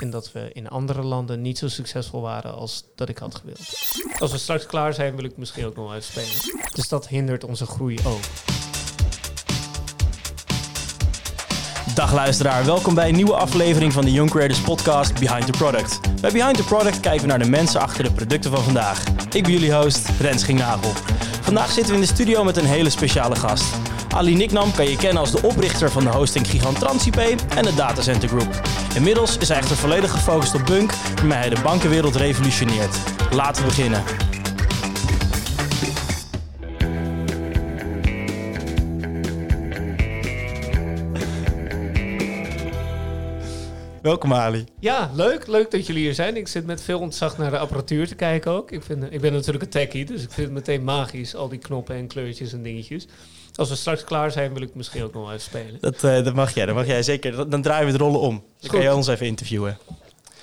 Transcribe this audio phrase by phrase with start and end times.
[0.00, 3.58] En dat we in andere landen niet zo succesvol waren als dat ik had gewild.
[4.18, 6.28] Als we straks klaar zijn, wil ik misschien ook nog uitspelen.
[6.74, 8.20] Dus dat hindert onze groei ook.
[11.94, 16.20] Dag luisteraar, welkom bij een nieuwe aflevering van de Young Creators Podcast Behind the Product.
[16.20, 19.04] Bij Behind the Product kijken we naar de mensen achter de producten van vandaag.
[19.32, 20.92] Ik ben jullie host, Rens Gingnagel.
[21.40, 23.64] Vandaag zitten we in de studio met een hele speciale gast.
[24.08, 27.74] Ali Niknam kan je kennen als de oprichter van de hosting gigant Transipay en de
[27.74, 28.60] Datacenter Group.
[28.94, 32.96] Inmiddels is hij echter volledig gefocust op Bunk, waarmee hij de bankenwereld revolutioneert.
[33.32, 34.02] Laten we beginnen.
[44.02, 44.64] Welkom Ali.
[44.78, 45.46] Ja, leuk.
[45.46, 46.36] Leuk dat jullie hier zijn.
[46.36, 48.70] Ik zit met veel ontzag naar de apparatuur te kijken ook.
[48.70, 51.34] Ik, vind, ik ben natuurlijk een techie, dus ik vind het meteen magisch.
[51.34, 53.06] Al die knoppen en kleurtjes en dingetjes.
[53.54, 55.78] Als we straks klaar zijn, wil ik misschien ook nog wel even spelen.
[55.80, 57.50] Dat, uh, dat mag jij, dat mag jij zeker.
[57.50, 58.42] Dan draaien we de rollen om.
[58.60, 59.78] Dan kan je ons even interviewen.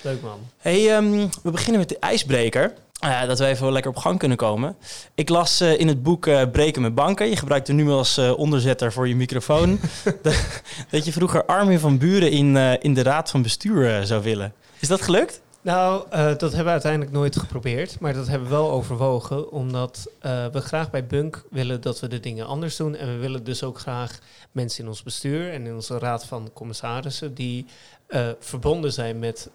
[0.00, 0.38] Leuk man.
[0.58, 2.74] Hey, um, we beginnen met de ijsbreker.
[3.04, 4.76] Uh, dat we even lekker op gang kunnen komen.
[5.14, 7.28] Ik las uh, in het boek uh, Breken met banken.
[7.28, 9.80] Je gebruikt er nu als onderzetter voor je microfoon.
[10.22, 14.52] dat, dat je vroeger Armin van Buren in, in de raad van bestuur zou willen.
[14.78, 15.40] Is dat gelukt?
[15.68, 18.00] Nou, uh, dat hebben we uiteindelijk nooit geprobeerd.
[18.00, 19.50] Maar dat hebben we wel overwogen.
[19.50, 22.96] Omdat uh, we graag bij Bunk willen dat we de dingen anders doen.
[22.96, 24.18] En we willen dus ook graag
[24.52, 27.66] mensen in ons bestuur en in onze raad van commissarissen die
[28.08, 29.50] uh, verbonden zijn met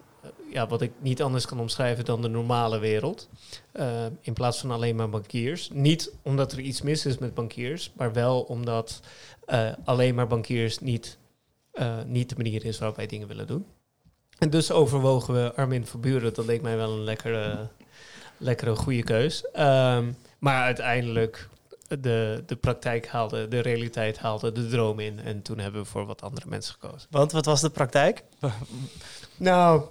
[0.50, 3.28] ja, wat ik niet anders kan omschrijven dan de normale wereld.
[4.20, 5.70] in plaats van alleen maar bankiers.
[5.72, 9.00] Niet omdat er iets mis is met bankiers, maar wel omdat
[9.84, 11.18] alleen maar bankiers niet,
[12.06, 13.66] niet de manier is waarop wij dingen willen doen.
[14.44, 16.34] En dus overwogen we Armin Verburen.
[16.34, 17.68] Dat leek mij wel een lekkere,
[18.36, 19.44] lekkere goede keus.
[19.44, 21.48] Um, maar uiteindelijk,
[21.88, 25.20] de, de praktijk haalde, de realiteit haalde de droom in.
[25.20, 27.08] En toen hebben we voor wat andere mensen gekozen.
[27.10, 28.22] Want wat was de praktijk?
[29.36, 29.82] nou,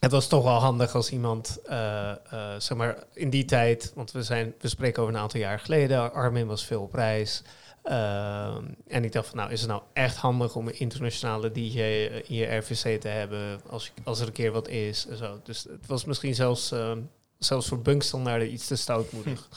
[0.00, 3.92] het was toch wel handig als iemand, uh, uh, zeg maar, in die tijd...
[3.94, 6.12] Want we, zijn, we spreken over een aantal jaar geleden.
[6.12, 7.42] Armin was veel op reis.
[7.90, 8.56] Uh,
[8.86, 11.80] en ik dacht van, nou, is het nou echt handig om een internationale DJ
[12.26, 15.40] in je RVC te hebben als, als er een keer wat is en zo.
[15.44, 16.92] Dus het was misschien zelfs, uh,
[17.38, 19.48] zelfs voor Bunkstandaarden iets te stoutmoedig.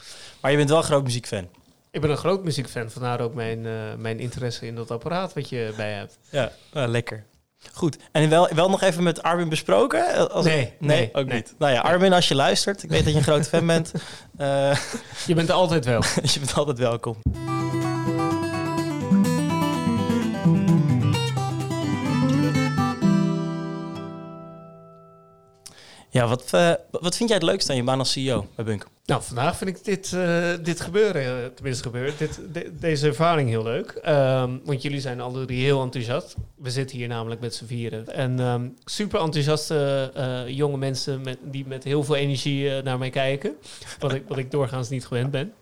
[0.41, 1.47] Maar je bent wel een groot muziekfan.
[1.91, 5.49] Ik ben een groot muziekfan, vandaar ook mijn, uh, mijn interesse in dat apparaat wat
[5.49, 6.17] je bij hebt.
[6.29, 7.25] Ja, lekker.
[7.73, 7.97] Goed.
[8.11, 10.31] En wel, wel nog even met Armin besproken?
[10.31, 11.35] Als nee, nee, nee, ook nee.
[11.35, 11.53] niet.
[11.57, 13.91] Nou ja, Armin, als je luistert, ik weet dat je een groot fan bent.
[15.27, 16.03] Je bent altijd wel.
[16.33, 17.17] je bent altijd welkom.
[26.13, 28.88] Ja, wat, uh, wat vind jij het leukste aan je baan als CEO bij Bunk?
[29.05, 33.63] Nou, vandaag vind ik dit, uh, dit gebeuren, tenminste gebeuren, dit, de, deze ervaring heel
[33.63, 34.01] leuk.
[34.07, 36.35] Um, want jullie zijn alle drie heel enthousiast.
[36.55, 38.13] We zitten hier namelijk met z'n vieren.
[38.13, 43.55] En um, super enthousiaste jonge mensen met, die met heel veel energie naar mij kijken.
[43.99, 45.53] Wat ik, wat ik doorgaans niet gewend ben.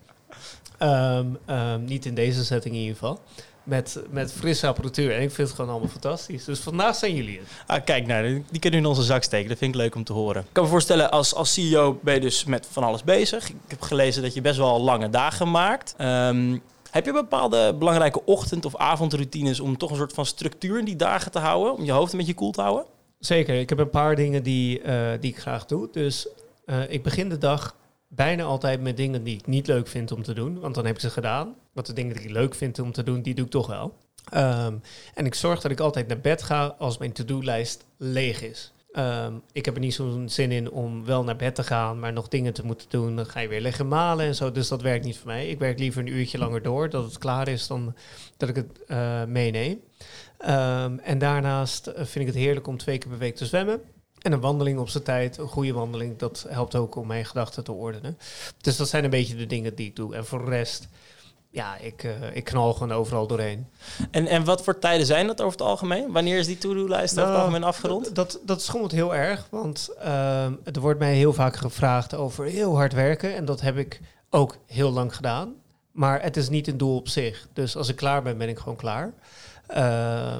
[0.82, 1.38] Um,
[1.84, 3.20] niet in deze setting in ieder geval
[3.62, 5.14] met, met frisse apparatuur.
[5.14, 6.44] En ik vind het gewoon allemaal fantastisch.
[6.44, 7.48] Dus vandaag zijn jullie het.
[7.66, 9.48] Ah, kijk, nou, die kunnen in onze zak steken.
[9.48, 10.42] Dat vind ik leuk om te horen.
[10.42, 13.48] Ik kan me voorstellen, als, als CEO ben je dus met van alles bezig.
[13.48, 15.94] Ik heb gelezen dat je best wel lange dagen maakt.
[15.98, 20.84] Um, heb je bepaalde belangrijke ochtend- of avondroutines om toch een soort van structuur in
[20.84, 21.74] die dagen te houden?
[21.74, 22.84] Om je hoofd een beetje koel te houden?
[23.18, 23.54] Zeker.
[23.54, 25.88] Ik heb een paar dingen die, uh, die ik graag doe.
[25.92, 26.28] Dus
[26.66, 27.74] uh, ik begin de dag
[28.12, 30.60] bijna altijd met dingen die ik niet leuk vind om te doen.
[30.60, 31.54] Want dan heb ik ze gedaan.
[31.72, 33.96] Want de dingen die ik leuk vind om te doen, die doe ik toch wel.
[34.34, 34.80] Um,
[35.14, 38.72] en ik zorg dat ik altijd naar bed ga als mijn to-do-lijst leeg is.
[38.92, 42.12] Um, ik heb er niet zo'n zin in om wel naar bed te gaan, maar
[42.12, 43.16] nog dingen te moeten doen.
[43.16, 44.52] Dan ga je weer liggen malen en zo.
[44.52, 45.48] Dus dat werkt niet voor mij.
[45.48, 47.94] Ik werk liever een uurtje langer door, dat het klaar is, dan
[48.36, 49.80] dat ik het uh, meeneem.
[50.48, 53.80] Um, en daarnaast vind ik het heerlijk om twee keer per week te zwemmen.
[54.22, 57.64] En een wandeling op zijn tijd, een goede wandeling, dat helpt ook om mijn gedachten
[57.64, 58.18] te ordenen.
[58.60, 60.14] Dus dat zijn een beetje de dingen die ik doe.
[60.14, 60.88] En voor de rest,
[61.50, 63.66] ja, ik, uh, ik knal gewoon overal doorheen.
[64.10, 66.12] En, en wat voor tijden zijn dat over het algemeen?
[66.12, 68.14] Wanneer is die to-do-lijst nou, over het algemeen afgerond?
[68.14, 72.76] Dat, dat schommelt heel erg, want uh, er wordt mij heel vaak gevraagd over heel
[72.76, 73.34] hard werken.
[73.34, 74.00] En dat heb ik
[74.30, 75.54] ook heel lang gedaan.
[75.92, 77.48] Maar het is niet een doel op zich.
[77.52, 79.12] Dus als ik klaar ben, ben ik gewoon klaar.
[79.70, 80.36] Uh,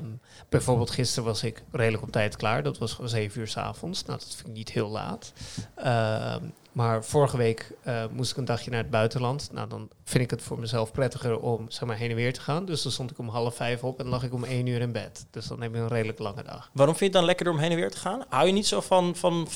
[0.51, 2.63] bijvoorbeeld gisteren was ik redelijk op tijd klaar.
[2.63, 4.05] Dat was gewoon zeven uur s avonds.
[4.05, 5.33] Nou, dat vind ik niet heel laat.
[5.79, 6.37] Uh,
[6.73, 9.49] maar vorige week uh, moest ik een dagje naar het buitenland.
[9.53, 12.41] Nou, dan vind ik het voor mezelf prettiger om zeg maar, heen en weer te
[12.41, 12.65] gaan.
[12.65, 14.93] Dus dan stond ik om half vijf op en lag ik om één uur in
[14.93, 15.27] bed.
[15.31, 16.71] Dus dan heb je een redelijk lange dag.
[16.73, 18.25] Waarom vind je het dan lekkerder om heen en weer te gaan?
[18.29, 19.49] Hou je niet zo van, van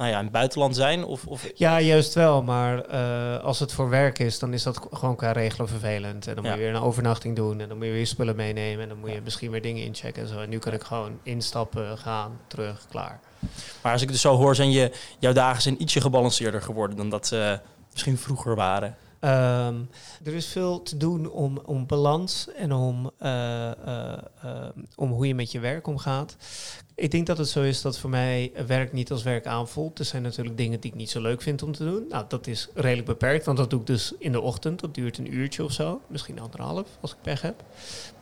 [0.00, 1.04] nou ja, in het buitenland zijn?
[1.04, 1.50] Of, of...
[1.54, 2.42] Ja, juist wel.
[2.42, 6.26] Maar eh, als het voor werk is, dan is dat gewoon qua regelen vervelend.
[6.26, 7.60] En dan moet je weer een overnachting doen.
[7.60, 8.82] En dan moet je weer spullen meenemen.
[8.82, 10.40] En dan moet je misschien weer dingen inchecken en zo.
[10.40, 13.20] En nu kan ik gewoon instappen, gaan, terug, klaar.
[13.82, 17.10] Maar als ik dus zo hoor, zijn je, jouw dagen zijn ietsje gebalanceerder geworden dan
[17.10, 17.60] dat ze
[17.92, 18.96] misschien vroeger waren.
[19.20, 19.74] Ehm,
[20.24, 23.70] er is veel te doen om, om balans en om, uh,
[24.96, 26.36] om hoe je met je werk omgaat.
[27.00, 29.98] Ik denk dat het zo is dat voor mij werk niet als werk aanvoelt.
[29.98, 32.04] Er zijn natuurlijk dingen die ik niet zo leuk vind om te doen.
[32.08, 34.80] Nou, dat is redelijk beperkt, want dat doe ik dus in de ochtend.
[34.80, 37.62] Dat duurt een uurtje of zo, misschien anderhalf als ik pech heb.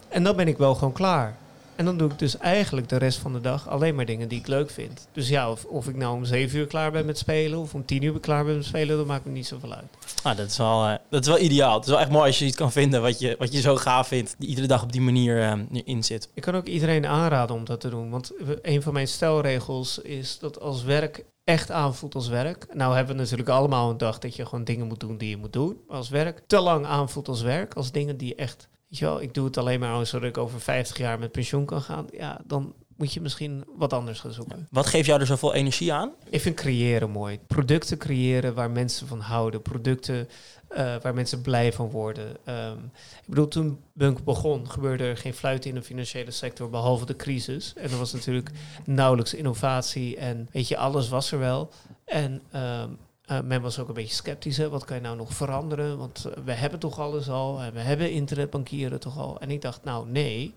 [0.08, 1.36] En dan ben ik wel gewoon klaar.
[1.78, 4.38] En dan doe ik dus eigenlijk de rest van de dag alleen maar dingen die
[4.38, 5.08] ik leuk vind.
[5.12, 7.84] Dus ja, of, of ik nou om zeven uur klaar ben met spelen of om
[7.84, 9.84] tien uur klaar ben met spelen, dat maakt me niet zoveel uit.
[10.22, 11.74] Ah, dat, is wel, uh, dat is wel ideaal.
[11.74, 13.76] Het is wel echt mooi als je iets kan vinden wat je, wat je zo
[13.76, 16.28] gaaf vindt, die iedere dag op die manier uh, in zit.
[16.34, 18.10] Ik kan ook iedereen aanraden om dat te doen.
[18.10, 18.32] Want
[18.62, 22.66] een van mijn stelregels is dat als werk echt aanvoelt als werk.
[22.74, 25.36] Nou hebben we natuurlijk allemaal een dag dat je gewoon dingen moet doen die je
[25.36, 25.80] moet doen.
[25.86, 29.20] Maar als werk te lang aanvoelt als werk, als dingen die echt weet je wel,
[29.20, 32.06] ik doe het alleen maar zodat ik over 50 jaar met pensioen kan gaan.
[32.10, 34.66] Ja, dan moet je misschien wat anders gaan zoeken.
[34.70, 36.12] Wat geeft jou er zoveel energie aan?
[36.28, 37.38] Ik vind creëren mooi.
[37.46, 39.62] Producten creëren waar mensen van houden.
[39.62, 40.28] Producten
[40.70, 42.36] uh, waar mensen blij van worden.
[42.48, 47.06] Um, ik bedoel, toen Bunk begon, gebeurde er geen fluit in de financiële sector, behalve
[47.06, 47.72] de crisis.
[47.76, 48.50] En er was natuurlijk
[48.84, 51.70] nauwelijks innovatie en weet je, alles was er wel.
[52.04, 52.98] En um,
[53.30, 54.58] uh, men was ook een beetje sceptisch.
[54.58, 55.98] Wat kan je nou nog veranderen?
[55.98, 57.60] Want uh, we hebben toch alles al.
[57.72, 59.40] We hebben internetbankieren toch al.
[59.40, 60.54] En ik dacht, nou nee.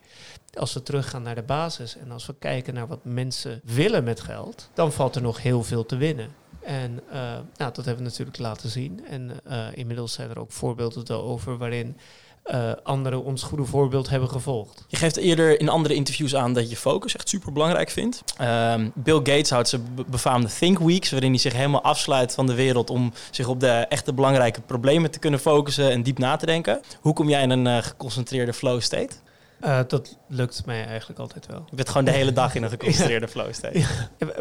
[0.54, 4.22] Als we teruggaan naar de basis en als we kijken naar wat mensen willen met
[4.22, 6.30] geld, dan valt er nog heel veel te winnen.
[6.60, 7.14] En uh,
[7.58, 9.06] nou, dat hebben we natuurlijk laten zien.
[9.06, 9.32] En
[9.74, 11.98] inmiddels zijn er ook voorbeelden over waarin
[12.46, 14.86] uh, anderen ons goede voorbeeld hebben gevolgd.
[14.88, 18.24] Je geeft eerder in andere interviews aan dat je focus echt super belangrijk vindt.
[18.42, 22.54] Uh, Bill Gates houdt zijn befaamde Think Weeks, waarin hij zich helemaal afsluit van de
[22.54, 26.46] wereld om zich op de echte belangrijke problemen te kunnen focussen en diep na te
[26.46, 26.82] denken.
[27.02, 29.16] Hoe kom jij in een uh, geconcentreerde flow state?
[29.64, 31.66] Uh, dat lukt mij eigenlijk altijd wel.
[31.70, 33.32] Je bent gewoon de hele dag in een geconcentreerde ja.
[33.32, 33.80] flow state.
[33.80, 33.88] Ja.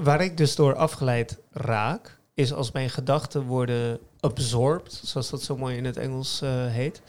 [0.02, 5.56] Waar ik dus door afgeleid raak, is als mijn gedachten worden absorbed, zoals dat zo
[5.56, 7.02] mooi in het Engels uh, heet.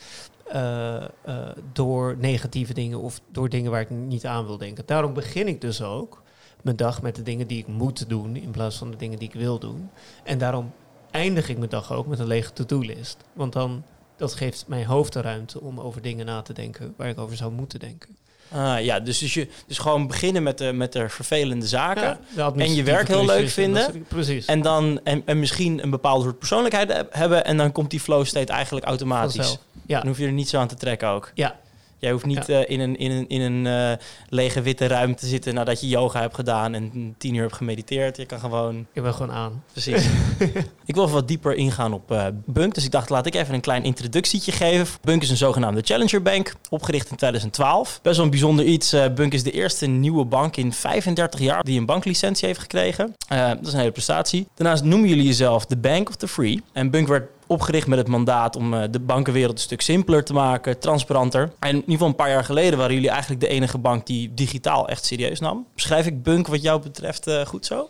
[0.54, 4.84] Uh, uh, door negatieve dingen of door dingen waar ik niet aan wil denken.
[4.86, 6.22] Daarom begin ik dus ook
[6.62, 9.28] mijn dag met de dingen die ik moet doen in plaats van de dingen die
[9.28, 9.90] ik wil doen.
[10.24, 10.72] En daarom
[11.12, 13.18] eindig ik mijn dag ook met een lege to-do-list.
[13.34, 13.84] Want dan
[14.16, 17.38] dat geeft mijn hoofd de ruimte om over dingen na te denken waar ik over
[17.38, 18.18] zou moeten denken.
[18.52, 22.18] Ah, ja, dus, dus, je, dus gewoon beginnen met de, met de vervelende zaken.
[22.36, 24.06] Ja, en je werk heel leuk vinden.
[24.08, 24.46] precies.
[24.46, 27.46] En dan en, en misschien een bepaalde soort persoonlijkheid hebben.
[27.46, 29.58] En dan komt die flow state eigenlijk automatisch.
[29.86, 30.00] Ja.
[30.00, 31.32] Dan hoef je er niet zo aan te trekken ook.
[31.34, 31.60] Ja,
[32.02, 32.60] Jij hoeft niet ja.
[32.60, 33.98] uh, in een, in een, in een uh,
[34.30, 38.18] lege witte ruimte te zitten nadat je yoga hebt gedaan en tien uur hebt gemediteerd.
[38.18, 38.86] Je kan gewoon...
[38.94, 39.64] Ik ben gewoon aan.
[39.72, 40.06] Precies.
[40.86, 42.74] ik wil even wat dieper ingaan op uh, Bunk.
[42.74, 45.00] Dus ik dacht, laat ik even een klein introductietje geven.
[45.02, 48.00] Bunk is een zogenaamde Challenger Bank, opgericht in 2012.
[48.02, 48.96] Best wel een bijzonder iets.
[49.16, 53.16] Bunk is de eerste nieuwe bank in 35 jaar die een banklicentie heeft gekregen.
[53.28, 54.48] dat is een hele prestatie.
[54.56, 56.62] Daarnaast noemen jullie jezelf de Bank of the Free.
[56.74, 60.34] En Bunk werd opgericht met het mandaat om uh, de bankenwereld een stuk simpeler te
[60.34, 61.42] maken, transparanter.
[61.60, 64.34] En in ieder geval een paar jaar geleden waren jullie eigenlijk de enige bank die
[64.34, 65.68] digitaal echt serieus nam.
[65.74, 67.90] Beschrijf ik Bunk wat jou betreft uh, goed zo?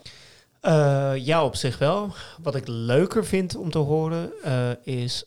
[0.61, 2.13] Uh, ja, op zich wel.
[2.41, 4.31] Wat ik leuker vind om te horen
[4.83, 5.25] is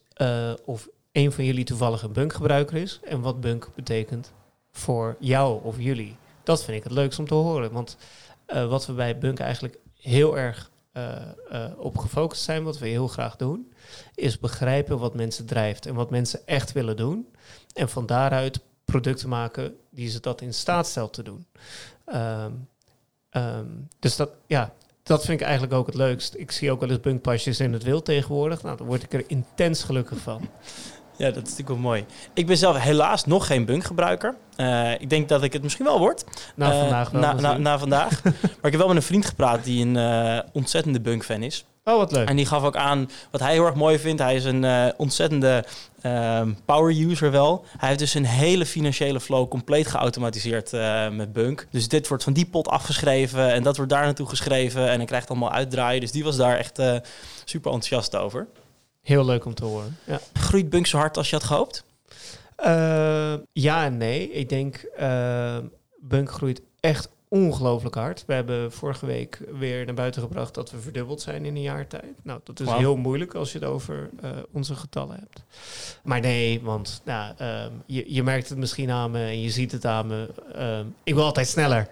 [0.65, 4.33] of een van jullie toevallig een Bunk-gebruiker is en wat Bunk betekent
[4.73, 6.17] voor jou of jullie.
[6.43, 7.73] Dat vind ik het leukst om te horen.
[7.73, 7.97] Want
[8.47, 10.71] wat we bij Bunk eigenlijk heel erg
[11.77, 13.73] op gefocust zijn, wat we heel graag doen,
[14.15, 17.29] is begrijpen wat mensen drijft en wat mensen echt willen doen.
[17.73, 21.47] En van daaruit producten maken die ze dat in staat stelt te doen.
[22.15, 22.69] Um,
[23.31, 24.73] um, dus dat, ja,
[25.03, 26.35] dat vind ik eigenlijk ook het leukst.
[26.37, 28.63] Ik zie ook wel eens bunkpasjes in het wild tegenwoordig.
[28.63, 30.49] Nou, dan word ik er intens gelukkig van.
[31.17, 32.05] Ja, dat is natuurlijk wel mooi.
[32.35, 34.37] Ik ben zelf helaas nog geen bunkgebruiker.
[34.57, 36.25] Uh, ik denk dat ik het misschien wel word.
[36.57, 37.21] Na uh, vandaag wel.
[37.21, 38.23] Na, na, na, vandaag.
[38.23, 41.65] maar ik heb wel met een vriend gepraat die een uh, ontzettende bunk-fan is.
[41.85, 42.29] Oh, wat leuk.
[42.29, 44.23] En die gaf ook aan wat hij heel erg mooi vindt.
[44.23, 45.65] Hij is een ontzettende
[46.01, 47.65] ehm, power user wel.
[47.77, 50.73] Hij heeft dus een hele financiële flow compleet geautomatiseerd
[51.13, 51.67] met Bunk.
[51.71, 54.89] Dus dit wordt van die pot afgeschreven en dat wordt daar naartoe geschreven.
[54.89, 56.01] En hij krijgt allemaal uitdraaien.
[56.01, 56.83] Dus die was daar echt
[57.45, 58.47] super enthousiast over.
[59.03, 59.99] Heel leuk om te horen.
[60.05, 60.21] Ja.
[60.33, 61.85] Groeit Bunk zo hard als je had gehoopt?
[62.59, 64.31] Uh, ja en nee.
[64.31, 65.57] Ik denk, uh,
[66.01, 68.25] Bunk groeit echt ongelooflijk hard.
[68.27, 71.87] We hebben vorige week weer naar buiten gebracht dat we verdubbeld zijn in een jaar
[71.87, 72.15] tijd.
[72.23, 72.79] Nou, dat is wow.
[72.79, 75.43] heel moeilijk als je het over uh, onze getallen hebt.
[76.03, 79.73] Maar nee, want nou, um, je, je merkt het misschien aan me en je ziet
[79.73, 80.29] het aan me.
[80.59, 81.89] Um, ik wil altijd sneller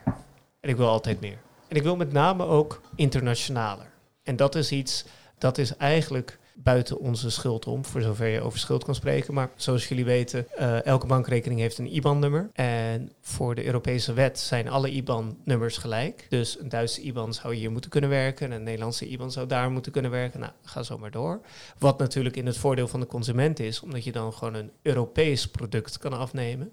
[0.61, 1.39] en ik wil altijd meer.
[1.69, 3.91] En ik wil met name ook internationaler.
[4.23, 5.05] En dat is iets,
[5.39, 9.35] dat is eigenlijk buiten onze schuld om, voor zover je over schuld kan spreken.
[9.35, 12.51] Maar zoals jullie weten, uh, elke bankrekening heeft een IBAN-nummer.
[12.53, 16.27] En voor de Europese wet zijn alle IBAN-nummers gelijk.
[16.29, 19.71] Dus een Duitse IBAN zou hier moeten kunnen werken, en een Nederlandse IBAN zou daar
[19.71, 20.41] moeten kunnen werken.
[20.41, 21.41] Nou, ga zo maar door.
[21.79, 25.49] Wat natuurlijk in het voordeel van de consument is, omdat je dan gewoon een Europees
[25.49, 26.73] product kan afnemen.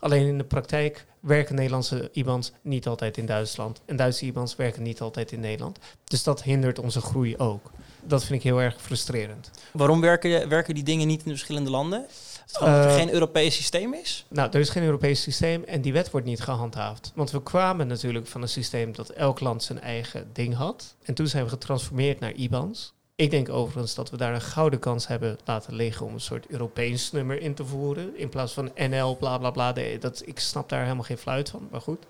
[0.00, 3.82] Alleen in de praktijk werken Nederlandse IBANs niet altijd in Duitsland.
[3.84, 5.78] En Duitse IBANs werken niet altijd in Nederland.
[6.04, 7.70] Dus dat hindert onze groei ook.
[8.02, 9.50] Dat vind ik heel erg frustrerend.
[9.72, 12.06] Waarom werken, werken die dingen niet in de verschillende landen?
[12.46, 14.26] Is er uh, geen Europees systeem is?
[14.28, 17.12] Nou, er is geen Europees systeem en die wet wordt niet gehandhaafd.
[17.14, 20.94] Want we kwamen natuurlijk van een systeem dat elk land zijn eigen ding had.
[21.02, 22.92] En toen zijn we getransformeerd naar IBANs.
[23.14, 26.46] Ik denk overigens dat we daar een gouden kans hebben laten liggen om een soort
[26.46, 28.18] Europees nummer in te voeren.
[28.18, 29.72] In plaats van NL, bla bla bla.
[30.00, 32.06] Dat, ik snap daar helemaal geen fluit van, maar goed.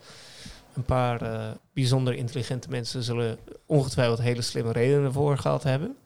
[0.74, 5.96] Een paar uh, bijzonder intelligente mensen zullen ongetwijfeld hele slimme redenen voor gehad hebben.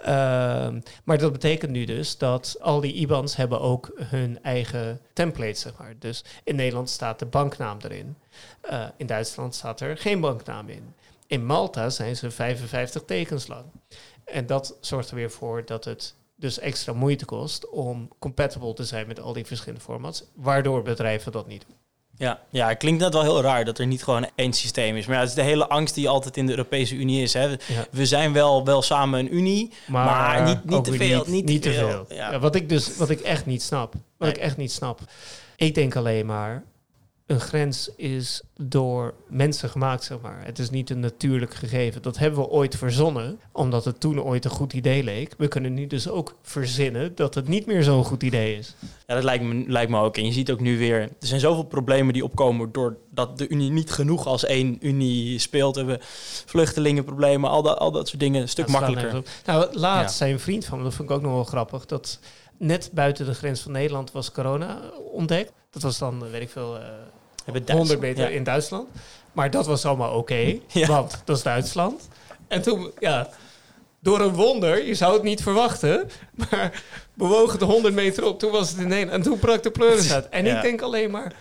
[0.00, 0.06] Uh,
[1.04, 5.72] maar dat betekent nu dus dat al die IBANs hebben ook hun eigen template, zeg
[5.78, 5.94] maar.
[5.98, 8.16] Dus in Nederland staat de banknaam erin.
[8.70, 10.94] Uh, in Duitsland staat er geen banknaam in.
[11.26, 13.64] In Malta zijn ze 55 tekens lang.
[14.24, 18.84] En dat zorgt er weer voor dat het dus extra moeite kost om compatible te
[18.84, 21.76] zijn met al die verschillende formats, waardoor bedrijven dat niet doen.
[22.18, 25.06] Ja, ja, het klinkt net wel heel raar dat er niet gewoon één systeem is.
[25.06, 27.32] Maar ja, het is de hele angst die altijd in de Europese Unie is.
[27.32, 27.56] Hè.
[27.90, 31.24] We zijn wel, wel samen een Unie, maar, niet, niet te veel.
[31.26, 32.04] Niet, niet te veel.
[32.08, 32.32] Ja.
[32.32, 33.94] Ja, wat ik dus wat ik echt niet snap.
[34.16, 35.00] Wat ik echt niet snap.
[35.56, 36.64] Ik denk alleen maar,
[37.26, 40.44] een grens is door mensen gemaakt, zeg maar.
[40.44, 42.02] Het is niet een natuurlijk gegeven.
[42.02, 45.34] Dat hebben we ooit verzonnen, omdat het toen ooit een goed idee leek.
[45.38, 48.74] We kunnen nu dus ook verzinnen dat het niet meer zo'n goed idee is.
[49.06, 50.16] Ja, dat lijkt me, lijkt me ook.
[50.16, 53.70] En je ziet ook nu weer, er zijn zoveel problemen die opkomen doordat de Unie
[53.70, 55.74] niet genoeg als één Unie speelt.
[55.74, 56.06] We hebben
[56.46, 59.22] vluchtelingenproblemen, al dat, al dat soort dingen, een stuk makkelijker.
[59.44, 60.26] Nou, laatst ja.
[60.26, 62.18] een vriend van me, dat vond ik ook nog wel grappig, dat
[62.58, 64.80] net buiten de grens van Nederland was corona
[65.12, 65.52] ontdekt.
[65.70, 66.82] Dat was dan, weet ik veel, uh,
[67.66, 68.88] 100 meter in Duitsland.
[69.32, 70.34] Maar dat was allemaal oké,
[70.66, 70.86] ja.
[70.86, 72.08] want dat is Duitsland.
[72.48, 73.28] En toen, ja,
[74.00, 76.82] door een wonder, je zou het niet verwachten, maar
[77.14, 79.24] bewogen de 100 meter op, toen was het in Nederland.
[79.24, 80.28] En toen brak de pleuris uit.
[80.28, 81.32] En ik denk alleen maar,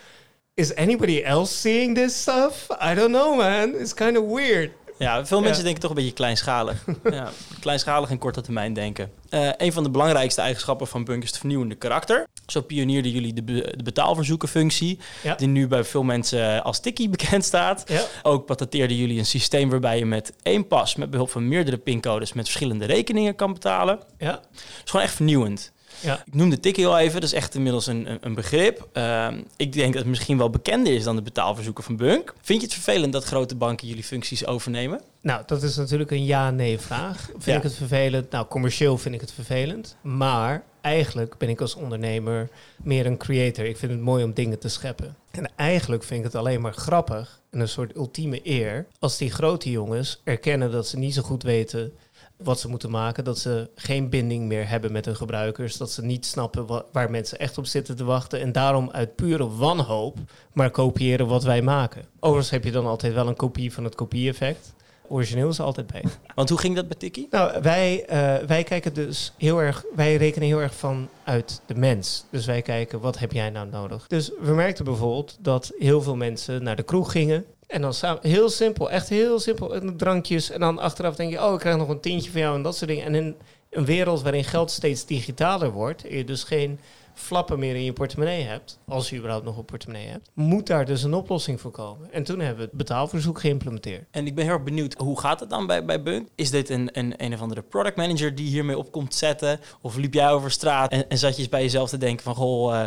[0.54, 2.68] is anybody else seeing this stuff?
[2.92, 3.74] I don't know, man.
[3.76, 4.72] It's kind of weird.
[4.98, 6.86] Ja, veel mensen denken toch een beetje kleinschalig.
[7.12, 9.12] ja, kleinschalig en korte termijn denken.
[9.30, 12.28] Uh, een van de belangrijkste eigenschappen van Bunk is het vernieuwende karakter.
[12.48, 15.36] Zo pioneerden jullie de, be de betaalverzoekenfunctie, ja.
[15.36, 17.84] die nu bij veel mensen als Tikkie bekend staat.
[17.88, 18.02] Ja.
[18.24, 22.34] Ook patenteerden jullie een systeem waarbij je met één pas, met behulp van meerdere pincodes,
[22.34, 24.00] met verschillende rekeningen kan betalen.
[24.18, 24.32] Ja.
[24.32, 24.50] Dat
[24.86, 25.74] is gewoon echt vernieuwend.
[26.02, 26.24] Ja.
[26.26, 28.88] Ik noemde Tikkie al even, dat is echt inmiddels een, een begrip.
[28.94, 32.34] Uh, ik denk dat het misschien wel bekender is dan de betaalverzoeken van Bunk.
[32.42, 35.02] Vind je het vervelend dat grote banken jullie functies overnemen?
[35.22, 37.26] Nou, dat is natuurlijk een ja-nee vraag.
[37.32, 37.56] Vind ja.
[37.56, 38.32] ik het vervelend?
[38.32, 39.96] Nou, commercieel vind ik het vervelend.
[40.02, 43.66] Maar eigenlijk ben ik als ondernemer meer een creator.
[43.66, 45.16] Ik vind het mooi om dingen te scheppen.
[45.32, 49.32] En eigenlijk vind ik het alleen maar grappig en een soort ultieme eer als die
[49.32, 51.94] grote jongens erkennen dat ze niet zo goed weten
[52.38, 53.24] wat ze moeten maken.
[53.24, 55.78] Dat ze geen binding meer hebben met hun gebruikers.
[55.78, 58.42] Dat ze niet snappen waar mensen echt op zitten te wachten.
[58.42, 60.18] En daarom uit pure wanhoop
[60.54, 62.06] maar kopiëren wat wij maken.
[62.20, 64.74] Overigens heb je dan altijd wel een kopie van het kopie-effect.
[65.08, 66.18] Origineel is altijd beter.
[66.36, 67.28] Want hoe ging dat bij Tiki?
[67.30, 72.26] Nou, wij, uh, wij kijken dus heel erg, wij rekenen heel erg vanuit de mens.
[72.30, 74.08] Dus wij kijken, wat heb jij nou nodig?
[74.08, 77.46] Dus we merkten bijvoorbeeld dat heel veel mensen naar de kroeg gingen.
[77.68, 80.50] En dan samen, heel simpel, echt heel simpel, drankjes.
[80.50, 82.76] En dan achteraf denk je, oh, ik krijg nog een tientje van jou en dat
[82.76, 83.06] soort dingen.
[83.06, 83.36] En in
[83.70, 86.80] een wereld waarin geld steeds digitaler wordt, je dus geen
[87.16, 90.86] flappen meer in je portemonnee hebt, als je überhaupt nog een portemonnee hebt, moet daar
[90.86, 92.12] dus een oplossing voor komen.
[92.12, 94.06] En toen hebben we het betaalverzoek geïmplementeerd.
[94.12, 96.28] En ik ben heel erg benieuwd, hoe gaat het dan bij, bij Bunk?
[96.36, 99.60] Is dit een, een, een of andere product manager die hiermee op komt zetten?
[99.82, 102.74] Of liep jij over straat en, zat je eens bij jezelf te denken van, goh,
[102.74, 102.84] uh,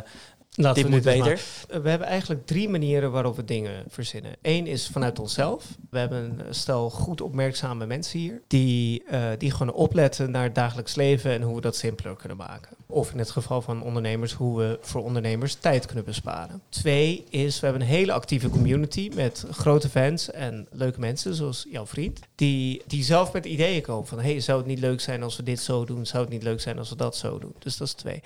[0.59, 1.41] Laten dit moet beter.
[1.83, 4.37] We hebben eigenlijk drie manieren waarop we dingen verzinnen.
[4.43, 5.65] Eén is vanuit onszelf.
[5.91, 8.43] We hebben een stel goed opmerkzame mensen hier.
[8.47, 12.37] Die, uh, die gewoon opletten naar het dagelijks leven en hoe we dat simpeler kunnen
[12.37, 12.77] maken.
[12.91, 16.63] Of in het geval van ondernemers, hoe we voor ondernemers tijd kunnen besparen.
[16.69, 21.67] Twee is, we hebben een hele actieve community met grote fans en leuke mensen, zoals
[21.71, 22.21] jouw vriend.
[22.35, 25.43] Die, die zelf met ideeën komen van, hey, zou het niet leuk zijn als we
[25.43, 26.07] dit zo doen?
[26.07, 27.55] Zou het niet leuk zijn als we dat zo doen?
[27.59, 28.23] Dus dat is twee.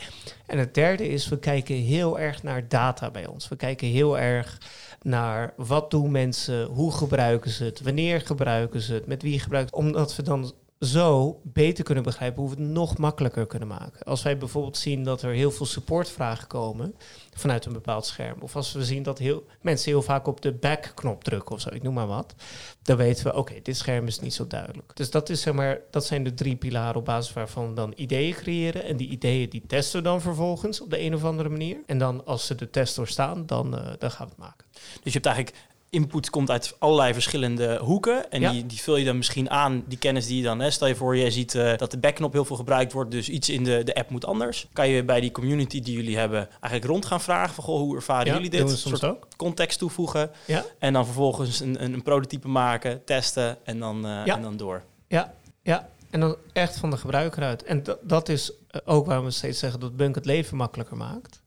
[0.47, 3.49] En het derde is, we kijken heel erg naar data bij ons.
[3.49, 4.59] We kijken heel erg
[5.03, 9.77] naar wat doen mensen, hoe gebruiken ze het, wanneer gebruiken ze het, met wie gebruiken
[9.77, 9.87] het.
[9.87, 10.53] Omdat we dan
[10.83, 14.03] zo beter kunnen begrijpen hoe we het nog makkelijker kunnen maken.
[14.05, 16.95] Als wij bijvoorbeeld zien dat er heel veel supportvragen komen
[17.35, 18.41] vanuit een bepaald scherm.
[18.41, 21.69] Of als we zien dat heel, mensen heel vaak op de back-knop drukken of zo,
[21.73, 22.35] ik noem maar wat.
[22.83, 24.97] Dan weten we, oké, dit scherm is niet zo duidelijk.
[24.97, 27.93] Dus dat, is, zeg maar, dat zijn de drie pilaren op basis waarvan we dan
[27.97, 28.85] ideeën creëren.
[28.85, 31.77] En die ideeën die testen we dan vervolgens op de een of andere manier.
[31.87, 34.67] En dan als ze de test doorstaan, dan, uh, dan gaan we het maken.
[35.03, 35.57] Dus je hebt eigenlijk
[35.93, 38.31] input komt uit allerlei verschillende hoeken.
[38.31, 38.51] En Ja.
[38.51, 40.61] die, die vul je dan misschien aan, die kennis die je dan...
[40.61, 43.11] Hè, stel je voor, je ziet eh, dat de backknop heel veel gebruikt wordt...
[43.11, 44.67] dus iets in de, de app moet anders.
[44.73, 47.55] Kan je bij die community die jullie hebben eigenlijk rond gaan vragen...
[47.55, 48.61] van goh, hoe ervaren Ja, jullie dit?
[48.61, 49.27] Een soms soort ook.
[49.37, 50.31] context toevoegen.
[50.47, 50.65] Ja.
[50.79, 54.25] En dan vervolgens een, een, een prototype maken, testen en dan, Ja.
[54.37, 54.83] en dan door.
[55.09, 55.89] Ja, ja.
[56.11, 57.63] En dan echt van de gebruiker uit.
[57.63, 60.97] En dat- dat is eh, ook waarom we steeds zeggen dat Bunk het leven makkelijker
[60.97, 61.41] maakt.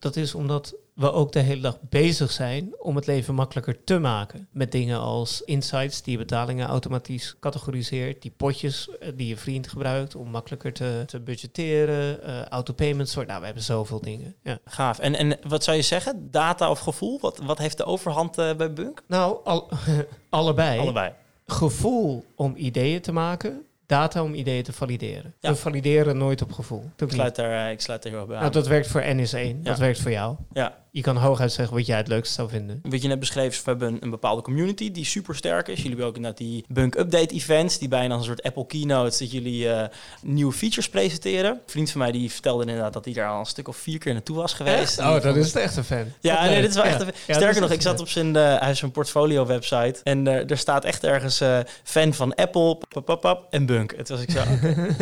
[0.00, 3.98] Dat is omdat we ook de hele dag bezig zijn om het leven makkelijker te
[3.98, 4.48] maken.
[4.52, 8.22] Met dingen als insights die je betalingen automatisch categoriseert.
[8.22, 12.22] Die potjes eh, die je vriend gebruikt om makkelijker te, te budgetteren.
[12.22, 13.12] eh autopayments.
[13.12, 14.34] soort- Nou, we hebben zoveel dingen.
[14.42, 14.58] Ja.
[14.64, 14.98] Gaaf.
[14.98, 16.30] En, en wat zou je zeggen?
[16.30, 17.20] Data of gevoel?
[17.20, 19.02] Wat, wat heeft de overhand eh, bij Bunk?
[19.06, 19.68] Nou, al,
[20.30, 20.78] allebei.
[20.78, 21.12] Allebei.
[21.46, 23.64] Gevoel om ideeën te maken.
[23.90, 25.34] Data om ideeën te valideren.
[25.40, 25.50] Ja.
[25.50, 26.90] We valideren nooit op gevoel.
[26.96, 28.40] Ik sluit daar, eh, ik sluit er heel bij aan.
[28.40, 29.62] Nou, dat werkt voor N is 1.
[29.62, 30.36] Dat werkt voor jou.
[30.52, 30.78] ja.
[30.92, 32.80] Je kan hooguit zeggen wat jij het leukste zou vinden.
[32.82, 35.74] Wat je net beschreef, is, we hebben een, een bepaalde community die super sterk is.
[35.76, 39.18] Jullie hebben ook inderdaad die Bunk Update events, die bijna als een soort Apple keynotes,
[39.18, 39.88] dat jullie eh,
[40.22, 41.50] nieuwe features presenteren.
[41.50, 43.98] Een vriend van mij die vertelde inderdaad dat hij daar al een stuk of vier
[43.98, 44.98] keer naartoe was geweest.
[44.98, 46.04] Oh, dat is het echt een fan.
[46.20, 46.90] Ja, nee, dit is wel Ja.
[46.90, 47.00] echt.
[47.00, 50.00] Een, Ja, is sterker nog, ik zat op zijn, eh, hij heeft zijn portfolio website
[50.02, 53.94] en er staat echt ergens eh, fan van Apple, pap, pap, pap, en Bunk.
[53.96, 54.40] Het was ik zo.
[54.40, 54.76] fan.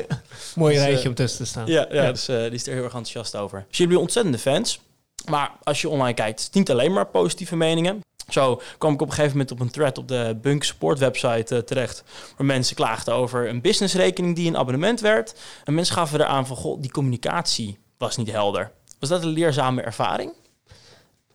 [0.55, 1.67] Mooi Dus, rijtje om tussen te staan.
[1.67, 2.13] Ja, ja, Ja.
[2.13, 3.59] Dus, eh, die is er heel erg enthousiast over.
[3.69, 4.81] Dus jullie hebben ontzettende fans.
[5.27, 8.01] Maar als je online kijkt, is het niet alleen maar positieve meningen.
[8.29, 11.57] Zo kwam ik op een gegeven moment op een thread op de Bunk Support website
[11.57, 12.05] eh, terecht.
[12.37, 15.35] Waar mensen klaagden over een businessrekening die een abonnement werd.
[15.65, 18.71] En mensen gaven eraan van, goh, die communicatie was niet helder.
[18.99, 20.33] Was dat een leerzame ervaring?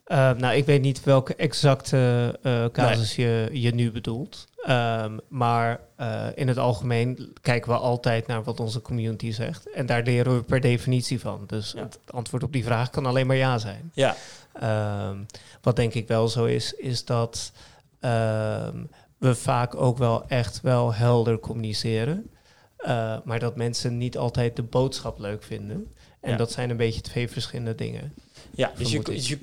[0.03, 4.47] Eh, nou, ik weet niet welke exacte eh casus je, je nu bedoelt.
[4.65, 9.69] Ehm, maar eh, in het algemeen kijken we altijd naar wat onze community zegt.
[9.71, 11.43] En daar leren we per definitie van.
[11.47, 11.81] Dus Ja.
[11.81, 13.91] het antwoord op die vraag kan alleen maar ja zijn.
[13.93, 14.15] Ja,
[14.53, 15.17] Ehm,
[15.61, 17.51] wat denk ik wel zo is, is dat
[17.99, 18.77] ehm,
[19.17, 22.29] we vaak ook wel echt wel helder communiceren.
[22.77, 25.93] Eh, maar dat mensen niet altijd de boodschap leuk vinden.
[26.19, 26.37] En Ja.
[26.37, 28.13] dat zijn een beetje twee verschillende dingen.
[28.51, 28.71] ja.
[28.77, 29.41] Dus je, dus je-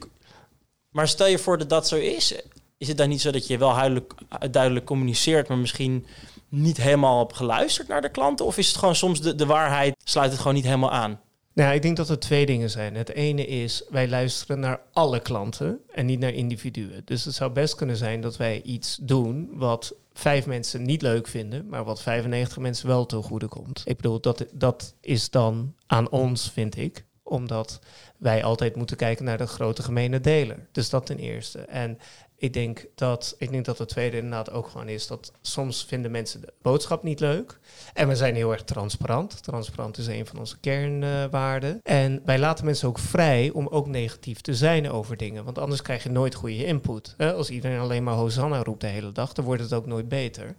[0.91, 2.35] maar stel je voor dat dat zo is.
[2.81, 4.15] Is het dan niet zo dat je wel duidelijk,
[4.51, 6.07] duidelijk communiceert, maar misschien
[6.49, 8.47] niet helemaal hebt geluisterd naar de klanten?
[8.47, 11.21] Of is het gewoon soms de, de waarheid, sluit het gewoon niet helemaal aan?
[11.53, 12.95] Nou, ik denk dat er twee dingen zijn.
[12.95, 17.03] Het ene is, wij luisteren naar alle klanten en niet naar individuen.
[17.05, 21.29] Dus het zou best kunnen zijn dat wij iets doen wat vijf mensen niet leuk
[21.29, 23.83] vinden, maar wat 95 mensen wel ten goede komt.
[23.85, 27.79] Ik bedoel, dat, dat is dan aan ons, vind ik, omdat
[28.19, 30.69] wij altijd moeten kijken naar de grote gemene deler.
[30.73, 31.59] Dus dat ten eerste.
[31.59, 31.99] En
[32.41, 36.11] ik denk dat, ik denk dat het tweede inderdaad ook gewoon is dat soms vinden
[36.11, 37.59] mensen de boodschap niet leuk.
[37.95, 39.43] En we zijn heel erg transparant.
[39.43, 41.81] Transparant is een van onze kernwaarden.
[41.83, 45.45] en wij laten mensen ook vrij om ook negatief te zijn over dingen.
[45.45, 47.15] Want anders krijg je nooit goede input.
[47.17, 47.33] Hè?
[47.35, 50.55] Als iedereen alleen maar Hosanna roept de hele dag, dan wordt het ook nooit beter.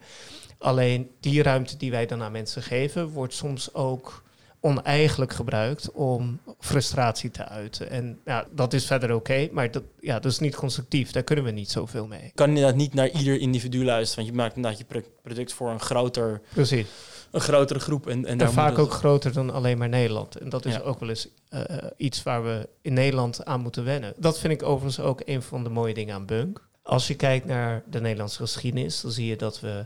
[0.58, 4.24] Alleen die ruimte die wij dan aan mensen geven, wordt soms ook
[4.64, 7.90] oneigenlijk gebruikt om frustratie te uiten.
[7.90, 11.12] En ja, dat is verder oké, maar dat, ja, dat is niet constructief.
[11.12, 12.24] Daar kunnen we niet zoveel mee.
[12.24, 15.54] Je kan inderdaad niet naar ieder individu luisteren, want je maakt inderdaad je pro- product
[15.54, 16.88] voor een, groter, Precies.
[17.32, 18.08] een grotere groep.
[18.08, 20.36] En, en En vaak het- ook groter dan alleen maar Nederland.
[20.36, 20.80] En dat is Ja.
[20.80, 21.64] ook wel eens eh,
[21.98, 24.14] iets waar we in Nederland aan moeten wennen.
[24.18, 26.68] Dat vind ik overigens ook een van de mooie dingen aan Bunk.
[26.84, 29.86] Als je kijkt naar de Nederlandse geschiedenis, dan zie je dat we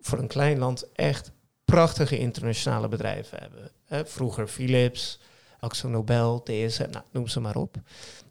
[0.00, 1.30] voor een klein land echt
[1.64, 3.70] prachtige internationale bedrijven hebben.
[3.86, 5.20] Hè, vroeger Philips,
[5.60, 7.76] Axo Nobel, DSM, nou, noem ze maar op.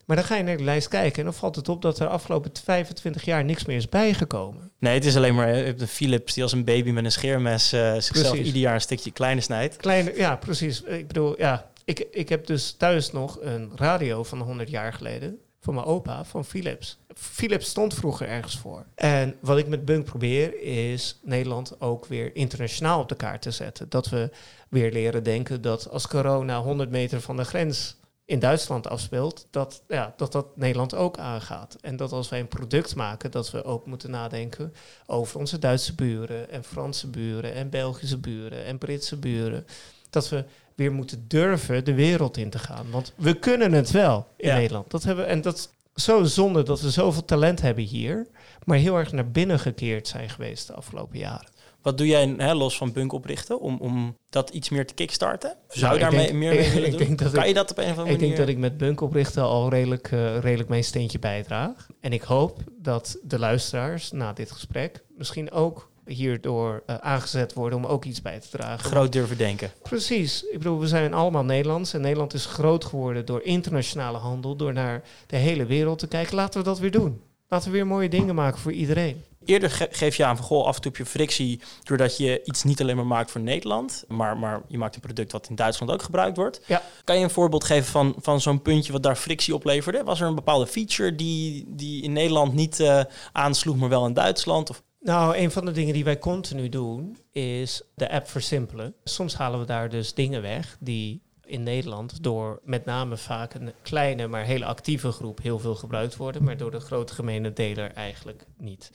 [0.05, 2.07] Maar dan ga je naar de lijst kijken en dan valt het op dat er
[2.07, 4.71] afgelopen 25 jaar niks meer is bijgekomen.
[4.79, 7.73] Nee, het is alleen maar hebt de Philips die als een baby met een scheermes
[7.73, 8.45] eh, zichzelf Precies.
[8.45, 9.75] ieder jaar een stukje kleiner snijdt.
[9.75, 10.81] Kleine, ja, precies.
[10.81, 15.39] Ik bedoel, ja, ik, ik heb dus thuis nog een radio van 100 jaar geleden
[15.65, 16.97] van mijn opa, van Philips.
[17.15, 18.85] Philips stond vroeger ergens voor.
[18.95, 23.51] En wat ik met Bunk probeer is Nederland ook weer internationaal op de kaart te
[23.51, 23.89] zetten.
[23.89, 24.29] Dat we
[24.75, 29.81] weer leren denken dat als corona 100 meter van de grens in Duitsland afspeelt, dat,
[29.87, 31.77] ja, dat dat Nederland ook aangaat.
[31.81, 34.73] En dat als wij een product maken, dat we ook moeten nadenken
[35.05, 39.65] over onze Duitse buren en Franse buren en Belgische buren en Britse buren.
[40.09, 40.43] Dat we
[40.75, 42.85] weer moeten durven de wereld in te gaan.
[42.91, 44.55] Want we kunnen het wel in Ja.
[44.55, 44.91] Nederland.
[44.91, 45.69] Dat hebben, en dat is
[46.03, 48.27] zo zonde dat we zoveel talent hebben hier,
[48.63, 51.53] maar heel erg naar binnen gekeerd zijn geweest de afgelopen jaren.
[51.85, 55.55] Wat doe jij hè, los van Bunk oprichten om, om dat iets meer te kickstarten?
[55.67, 57.15] Zou Nou, je ik daarmee denk- meer ik- mee willen ik doen?
[57.15, 58.35] dat kan ik- je dat op een of andere Ik manier?
[58.35, 61.87] denk dat ik met Bunk oprichten al redelijk, eh, redelijk mijn steentje bijdraag.
[62.01, 67.77] En ik hoop dat de luisteraars na dit gesprek misschien ook hierdoor eh, aangezet worden
[67.77, 68.89] om ook iets bij te dragen.
[68.89, 69.71] groot durven denken.
[69.83, 70.43] Precies.
[70.43, 71.93] Ik bedoel, we zijn allemaal Nederlands.
[71.93, 74.55] En Nederland is groot geworden door internationale handel.
[74.55, 76.35] Door naar de hele wereld te kijken.
[76.35, 77.21] Laten we dat weer doen.
[77.47, 79.23] Laten we weer mooie dingen maken voor iedereen.
[79.45, 82.41] Eerder ge- geef je aan van goh, af en toe heb je frictie doordat je
[82.43, 85.55] iets niet alleen maar maakt voor Nederland, maar, maar je maakt een product wat in
[85.55, 86.61] Duitsland ook gebruikt wordt.
[86.67, 86.81] Ja.
[87.03, 90.03] Kan je een voorbeeld geven van, van zo'n puntje wat daar frictie opleverde?
[90.03, 94.13] Was er een bepaalde feature die, die in Nederland niet eh, aansloeg, maar wel in
[94.13, 94.69] Duitsland?
[94.69, 98.93] Of, Nou, een van de dingen die wij continu doen is de app versimpelen.
[99.03, 103.73] Soms halen we daar dus dingen weg die in Nederland door met name vaak een
[103.81, 107.91] kleine maar hele actieve groep heel veel gebruikt worden, maar door de grote gemene deler
[107.91, 108.91] eigenlijk niet.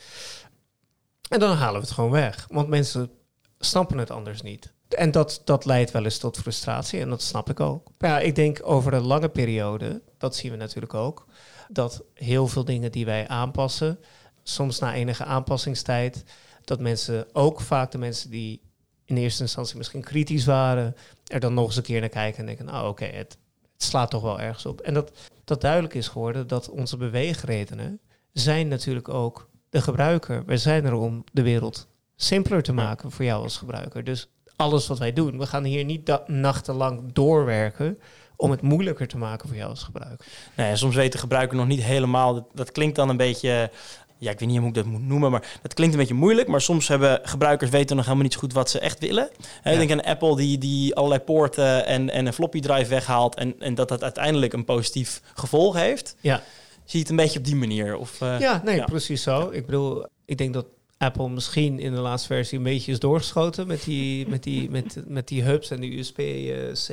[1.29, 3.11] En dan halen we het gewoon weg, want mensen
[3.59, 4.73] snappen het anders niet.
[4.89, 7.89] En dat, dat leidt wel eens tot frustratie en dat snap ik ook.
[7.99, 11.27] Ja, ik denk over een lange periode, dat zien we natuurlijk ook,
[11.69, 13.99] dat heel veel dingen die wij aanpassen,
[14.43, 16.25] soms na enige aanpassingstijd,
[16.65, 18.70] dat mensen, ook vaak de mensen die
[19.11, 20.97] in eerste instantie misschien kritisch waren,
[21.27, 23.39] er dan nog eens een keer naar kijken en denken, nou oké, het,
[23.73, 24.81] het slaat toch wel ergens op.
[24.81, 25.13] En dat,
[25.45, 28.01] dat duidelijk is geworden dat onze beweegredenen
[28.33, 30.45] zijn natuurlijk ook de gebruiker.
[30.45, 34.05] We zijn er om de wereld simpeler te maken voor jou als gebruiker.
[34.05, 37.99] Dus alles wat wij doen, we gaan hier niet nachtenlang doorwerken
[38.37, 40.27] om het moeilijker te maken voor jou als gebruiker.
[40.57, 42.35] nou ja, soms weet de gebruiker nog niet helemaal.
[42.35, 43.71] Dat, dat klinkt dan een beetje.
[44.21, 46.49] Ja, ik weet niet hoe ik dat moet noemen, maar dat klinkt een beetje moeilijk.
[46.49, 49.31] Maar soms hebben gebruikers weten nog helemaal niet zo goed wat ze echt willen.
[49.65, 49.71] Ja.
[49.71, 53.35] Ik denk aan Apple die, die allerlei poorten en, en een floppy drive weghaalt.
[53.35, 56.17] En, en dat dat uiteindelijk een positief gevolg heeft.
[56.21, 56.43] Ja.
[56.85, 57.97] Zie je het een beetje op die manier?
[57.97, 58.85] Of, eh, Ja, nee, ja.
[58.85, 59.49] precies zo.
[59.53, 60.67] Ik bedoel, ik denk dat
[60.99, 65.03] Apple misschien in de laatste versie een beetje is doorgeschoten met die, met die, met,
[65.07, 65.99] met die hubs en de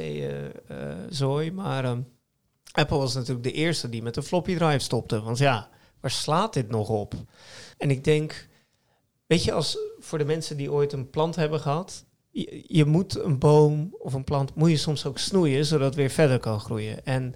[0.08, 1.52] USB-C-zooi.
[1.52, 2.00] maar ehm,
[2.72, 5.22] Apple was natuurlijk de eerste die met de floppy drive stopte.
[5.22, 7.14] Want ja, waar slaat dit nog op?
[7.78, 8.48] En ik denk,
[9.28, 12.06] weet je, als voor de mensen die ooit een plant hebben gehad,
[12.68, 16.10] je, moet een boom of een plant, moet je soms ook snoeien, zodat het weer
[16.10, 17.06] verder kan groeien.
[17.06, 17.36] En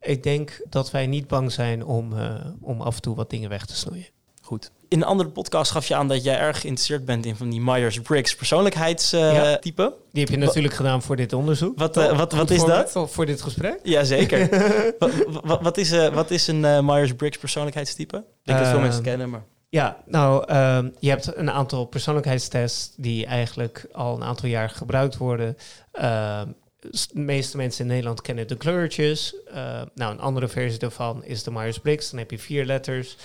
[0.00, 3.48] ik denk dat wij niet bang zijn om, eh, om af en toe wat dingen
[3.48, 4.06] weg te snoeien.
[4.52, 4.70] Goed.
[4.88, 7.60] In een andere podcast gaf je aan dat jij erg geïnteresseerd bent in van die
[7.60, 8.36] Myers-Briggs Ja.
[8.36, 9.94] persoonlijkheidstype.
[10.12, 11.78] Die heb je natuurlijk gedaan voor dit onderzoek.
[11.78, 12.90] Wat, eh, wat- wat is dat?
[13.10, 13.80] Voor, dit gesprek?
[13.82, 14.48] Jazeker.
[15.42, 18.16] wat, wat, is, eh, wat is een eh, Myers-Briggs persoonlijkheidstype?
[18.16, 19.44] Ik denk dat veel Ehm, mensen kennen, maar...
[19.68, 25.16] Ja, nou, ehm, je hebt een aantal persoonlijkheidstests die eigenlijk al een aantal jaar gebruikt
[25.16, 25.56] worden.
[25.92, 26.46] Ehm,
[26.80, 29.34] de meeste mensen in Nederland kennen de kleurtjes.
[29.94, 32.10] Nou, een andere versie daarvan is de Myers-Briggs.
[32.10, 33.16] Dan heb je vier letters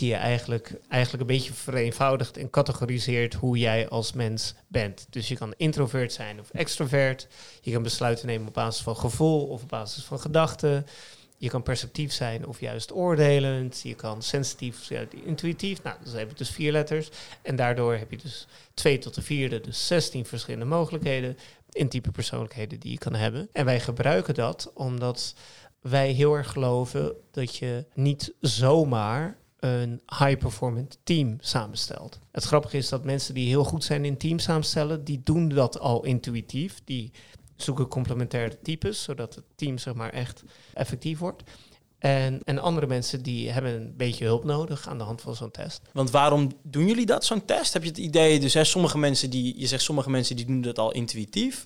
[0.00, 5.06] die je eigenlijk, eigenlijk een beetje vereenvoudigt en categoriseert hoe jij als mens bent.
[5.10, 7.28] Dus je kan introvert zijn of extrovert.
[7.60, 10.86] Je kan besluiten nemen op basis van gevoel of op basis van gedachten.
[11.36, 13.80] Je kan perceptief zijn of juist oordelend.
[13.82, 15.82] Je kan sensitief juist intuïtief.
[15.82, 17.08] Nou, heb je dus vier letters.
[17.42, 21.38] En daardoor heb je dus twee tot de vierde, dus 16 verschillende mogelijkheden
[21.70, 23.48] in type persoonlijkheden die je kan hebben.
[23.52, 25.34] En wij gebruiken dat omdat
[25.80, 32.18] wij heel erg geloven dat je niet zomaar een high-performant team samenstelt.
[32.32, 35.78] Het grappige is dat mensen die heel goed zijn in team samenstellen, die doen dat
[35.78, 36.80] al intuïtief.
[36.84, 37.12] Die
[37.56, 40.42] zoeken complementaire types, zodat het team zeg maar echt
[40.74, 41.42] effectief wordt.
[41.98, 45.50] En, en andere mensen die hebben een beetje hulp nodig aan de hand van zo'n
[45.50, 45.80] test.
[45.92, 47.72] Want waarom doen jullie dat, zo'n test?
[47.72, 50.60] Heb je het idee, dus hè, sommige mensen die, je zegt sommige mensen die doen
[50.60, 51.64] dat al intuïtief.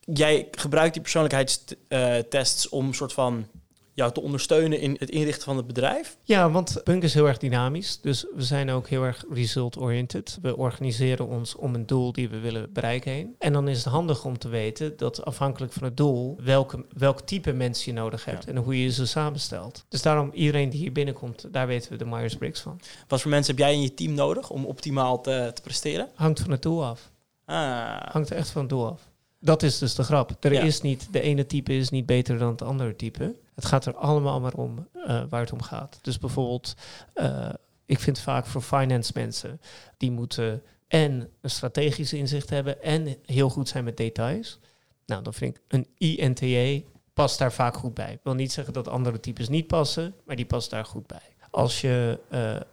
[0.00, 3.46] Jij gebruikt die persoonlijkheidstests om soort van
[3.94, 6.16] jou te ondersteunen in het inrichten van het bedrijf.
[6.22, 8.00] Ja, want Punk is heel erg dynamisch.
[8.00, 10.38] Dus we zijn ook heel erg result-oriented.
[10.42, 13.34] We organiseren ons om een doel die we willen bereiken heen.
[13.38, 16.38] En dan is het handig om te weten dat afhankelijk van het doel...
[16.42, 18.50] welke, welk type mensen je nodig hebt Ja.
[18.50, 19.84] en hoe je ze samenstelt.
[19.88, 22.80] Dus daarom, iedereen die hier binnenkomt, daar weten we de Myers-Briggs van.
[23.08, 26.08] Wat voor mensen heb jij in je team nodig om optimaal te, te presteren?
[26.14, 27.10] Hangt van het doel af.
[27.44, 29.00] Ah, Hangt echt van het doel af.
[29.40, 30.30] Dat is dus de grap.
[30.40, 30.60] Er Ja.
[30.60, 33.34] is niet, de ene type is niet beter dan het andere type.
[33.54, 35.98] Het gaat er allemaal maar om eh, waar het om gaat.
[36.02, 36.74] Dus bijvoorbeeld,
[37.14, 37.48] eh,
[37.86, 39.60] ik vind vaak voor finance mensen,
[39.96, 44.58] die moeten en een strategisch inzicht hebben en heel goed zijn met details.
[45.06, 48.12] Nou, dan vind ik een INTA past daar vaak goed bij.
[48.12, 51.32] Ik wil niet zeggen dat andere types niet passen, maar die past daar goed bij.
[51.50, 52.18] Als je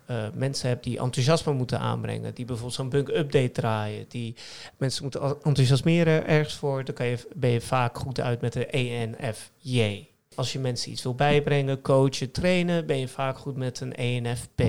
[0.05, 4.35] eh, mensen hebt die enthousiasme moeten aanbrengen, die bijvoorbeeld zo'n bug update draaien, die
[4.77, 8.77] mensen moeten enthousiasmeren ergens voor, dan kan je, ben je vaak goed uit met de
[8.77, 10.10] E ENFJ.
[10.35, 14.61] Als je mensen iets wil bijbrengen, coachen, trainen, ben je vaak goed met een ENFP.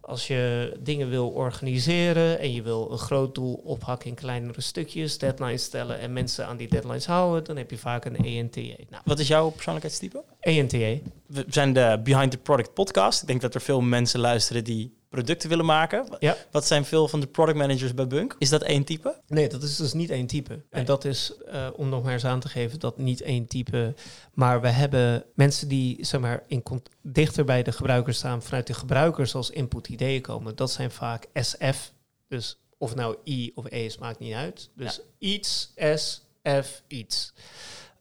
[0.00, 5.18] Als je dingen wil organiseren en je wil een groot doel ophakken in kleinere stukjes,
[5.18, 8.60] deadlines stellen en mensen aan die deadlines houden, dan heb je vaak een ENTA.
[8.90, 10.24] Nou, Wat is jouw persoonlijkheidstype?
[10.40, 11.08] ENTA.
[11.26, 13.22] We zijn de Behind the Product podcast.
[13.22, 16.06] Ik denk dat er veel mensen luisteren die producten willen maken.
[16.18, 16.36] Ja.
[16.50, 18.36] Wat zijn veel van de product managers bij Bunk?
[18.38, 19.20] Is dat één type?
[19.26, 20.64] Nee, dat is dus niet één type.
[20.70, 23.94] En dat is, uh, om nog maar eens aan te geven, dat niet één type.
[24.34, 26.62] Maar we hebben mensen die zeg maar, in
[27.02, 30.56] dichter bij de gebruiker staan, vanuit de gebruikers als input ideeën komen.
[30.56, 31.92] Dat zijn vaak SF.
[32.28, 34.70] Dus of nou I of E is, maakt niet uit.
[34.74, 35.28] Dus ja.
[35.28, 36.22] iets, S,
[36.62, 37.32] F, iets.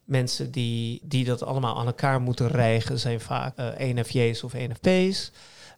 [0.04, 5.32] Mensen die, die dat allemaal aan elkaar moeten rijgen zijn vaak uh, ENFJ's of ENFP's.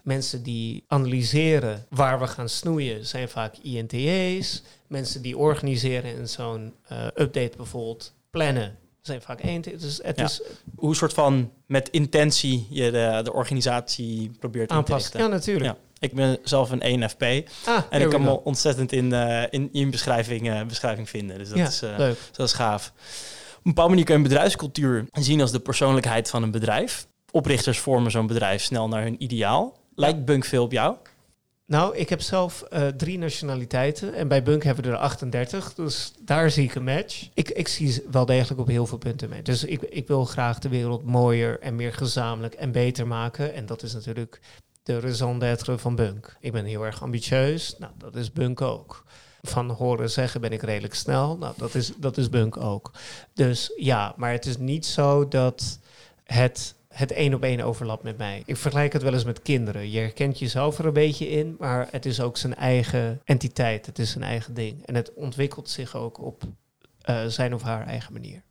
[0.08, 4.62] Mensen die analyseren waar we gaan snoeien zijn vaak INTA's.
[4.88, 9.64] Mensen die organiseren en zo'n uh, update bijvoorbeeld plannen zijn vaak één.
[10.02, 10.42] Het is
[10.76, 15.20] hoe soort van met intentie je de, de organisatie probeert aanpassen.
[15.20, 15.66] Ja, natuurlijk.
[15.66, 15.78] Ja.
[16.00, 17.24] Ik ben zelf een ENFP
[17.66, 21.38] ah, en ik kan me ontzettend in, uh, in, in beschrijving, uh, beschrijving vinden.
[21.38, 22.18] Dus dat, is, uh, leuk.
[22.32, 22.88] dat is gaaf.
[22.88, 22.94] Op
[23.56, 27.08] een bepaalde manier kun je een bedrijfscultuur zien als de persoonlijkheid van een bedrijf.
[27.32, 29.77] Oprichters vormen zo'n bedrijf snel naar hun ideaal.
[30.00, 30.96] Lijkt Bunk veel op jou?
[31.66, 36.14] Nou, ik heb zelf uh, drie nationaliteiten en bij Bunk hebben we er 38, dus
[36.20, 37.30] daar zie ik een match.
[37.34, 39.42] Ik, ik zie wel degelijk op heel veel punten mee.
[39.42, 43.54] Dus ik, ik wil graag de wereld mooier en meer gezamenlijk en beter maken.
[43.54, 44.40] En dat is natuurlijk
[44.84, 46.38] de raison d'être van Bunk.
[46.40, 49.04] Ik ben heel erg ambitieus, nou dat is Bunk ook.
[49.42, 52.92] Van horen zeggen ben ik redelijk snel, nou dat is, dat is Bunk ook.
[53.34, 55.80] Dus ja, maar het is niet zo dat
[56.24, 58.44] het het één op één overlap met mij.
[58.46, 59.92] Ik vergelijk het wel eens met kinderen.
[59.92, 63.86] Je herkent jezelf er een beetje in, maar het is ook zijn eigen entiteit.
[63.86, 64.86] Het is zijn eigen ding.
[64.86, 66.44] En het ontwikkelt zich ook op
[67.10, 68.44] uh, zijn of haar eigen manier.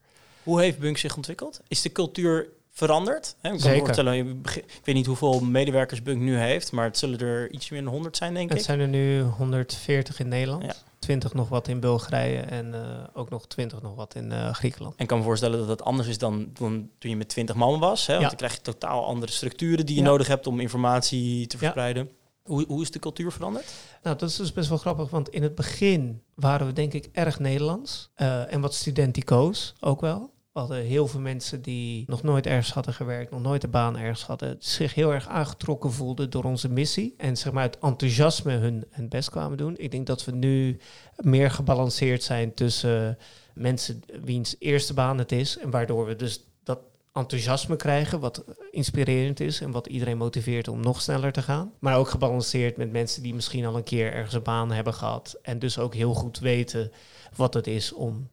[0.43, 1.61] Hoe heeft Bunk zich ontwikkeld?
[1.69, 3.37] Is de cultuur veranderd?
[3.41, 3.53] Hè?
[3.53, 4.25] Ik, Zeker.
[4.55, 7.93] ik weet niet hoeveel medewerkers Bunk nu heeft, maar het zullen er iets meer dan
[7.93, 8.67] 100 zijn, denk het ik.
[8.67, 10.63] Het zijn er nu 140 in Nederland.
[10.63, 10.75] Ja.
[10.99, 12.81] 20 nog wat in Bulgarije en uh,
[13.13, 14.95] ook nog 20 nog wat in uh, Griekenland.
[14.97, 17.55] En ik kan me voorstellen dat dat anders is dan toen, toen je met 20
[17.55, 18.07] man was.
[18.07, 18.15] Hè?
[18.15, 22.11] Want dan krijg je totaal andere structuren die je nodig hebt om informatie te verspreiden.
[22.43, 23.73] Hoe, hoe is de cultuur veranderd?
[24.03, 27.09] Nou, dat is dus best wel grappig, want in het begin waren we denk ik
[27.13, 28.11] erg Nederlands.
[28.17, 30.35] Uh, en wat studentico's ook wel.
[30.57, 33.97] We hadden heel veel mensen die nog nooit ergens hadden gewerkt, nog nooit een baan
[33.97, 38.53] ergens hadden, zich heel erg aangetrokken voelden door onze missie en zeg maar het enthousiasme
[38.53, 39.75] hun, hun best kwamen doen.
[39.77, 40.79] Ik denk dat we nu
[41.17, 43.19] meer gebalanceerd zijn tussen
[43.55, 46.79] mensen wiens eerste baan het is en waardoor we dus dat
[47.13, 51.73] enthousiasme krijgen, wat inspirerend is en wat iedereen motiveert om nog sneller te gaan.
[51.79, 55.39] Maar ook gebalanceerd met mensen die misschien al een keer ergens een baan hebben gehad
[55.43, 56.93] en dus ook heel goed weten
[57.35, 58.29] wat het is om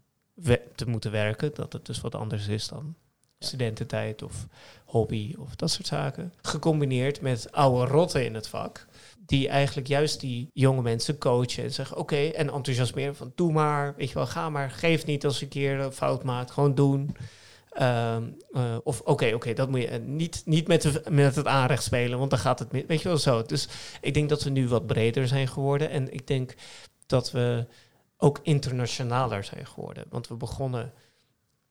[0.75, 1.51] te moeten werken.
[1.53, 2.95] Dat het dus wat anders is dan
[3.43, 4.47] studententijd of
[4.85, 6.33] hobby of dat soort zaken.
[6.41, 8.85] Gecombineerd met oude rotten in het vak.
[9.25, 13.93] Die eigenlijk juist die jonge mensen coachen en zeggen: Oké, en enthousiasmeren van doe maar,
[13.97, 16.75] weet je wel, ga maar, geef niet als je een keer een fout maakt, gewoon
[16.75, 17.15] doen.
[17.69, 21.83] Ehm, eh, of oké, oké, dat moet je niet, niet met, de, met het aanrecht
[21.83, 23.41] spelen, want dan gaat het, weet je wel zo.
[23.41, 23.67] Dus
[24.01, 26.55] ik denk dat we nu wat breder zijn geworden en ik denk
[27.05, 27.65] dat we
[28.23, 30.05] ook internationaler zijn geworden.
[30.09, 30.93] Want we begonnen,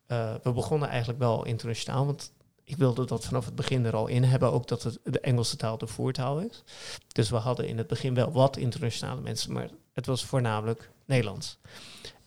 [0.08, 2.06] uh, we begonnen eigenlijk wel internationaal.
[2.06, 2.32] Want
[2.64, 4.52] ik wilde dat vanaf het begin er al in hebben.
[4.52, 6.62] Ook dat het de Engelse taal de voertaal is.
[7.08, 9.52] Dus we hadden in het begin wel wat internationale mensen.
[9.52, 11.58] Maar het was voornamelijk Nederlands.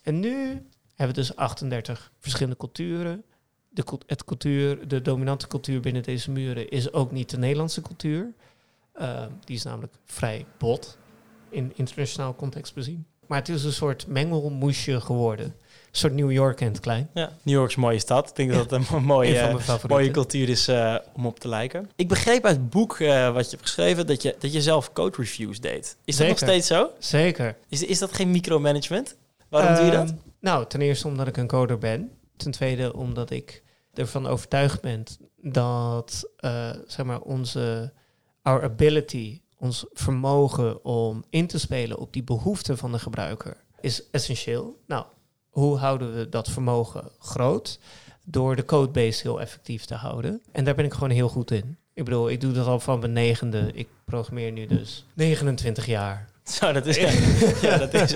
[0.02, 3.24] En nu hebben we dus 38 verschillende culturen.
[3.70, 3.84] De,
[4.26, 8.34] cultuur, de dominante cultuur binnen deze muren is ook niet de Nederlandse cultuur.
[9.00, 10.98] Uh, die is namelijk vrij bot
[11.50, 13.06] in internationaal context bezien.
[13.28, 15.46] Maar het is een soort mengelmoesje geworden.
[15.46, 17.10] Een soort New York en het klein.
[17.14, 18.30] Ja, New York is een mooie stad.
[18.30, 19.58] Ik denk dat het een mooie,
[19.88, 21.90] mooie cultuur is uh, om op te lijken.
[21.96, 24.94] Ik begreep uit het boek uh, wat je hebt geschreven dat je, dat je zelf
[24.94, 25.98] code reviews deed.
[26.06, 26.90] Is dat nog steeds zo?
[27.00, 27.58] Zeker.
[27.70, 29.16] Is, is dat geen micromanagement?
[29.50, 30.10] Waarom doe je dat?
[30.10, 32.12] Ehm, nou, ten eerste omdat ik een coder ben.
[32.38, 35.04] Ten tweede omdat ik ervan overtuigd ben
[35.42, 37.94] dat uh, zeg maar onze
[38.42, 44.10] our ability ons vermogen om in te spelen op die behoeften van de gebruiker is
[44.12, 44.82] essentieel.
[44.88, 45.06] Nou,
[45.50, 47.80] hoe houden we dat vermogen groot?
[48.24, 50.42] Door de codebase heel effectief te houden.
[50.52, 51.78] En daar ben ik gewoon heel goed in.
[51.94, 53.70] Ik bedoel, ik doe dat al van mijn negende.
[53.74, 56.30] Ik programmeer nu dus 29 jaar.
[56.44, 56.98] Zo, dat is,
[57.62, 58.16] ja, dat is,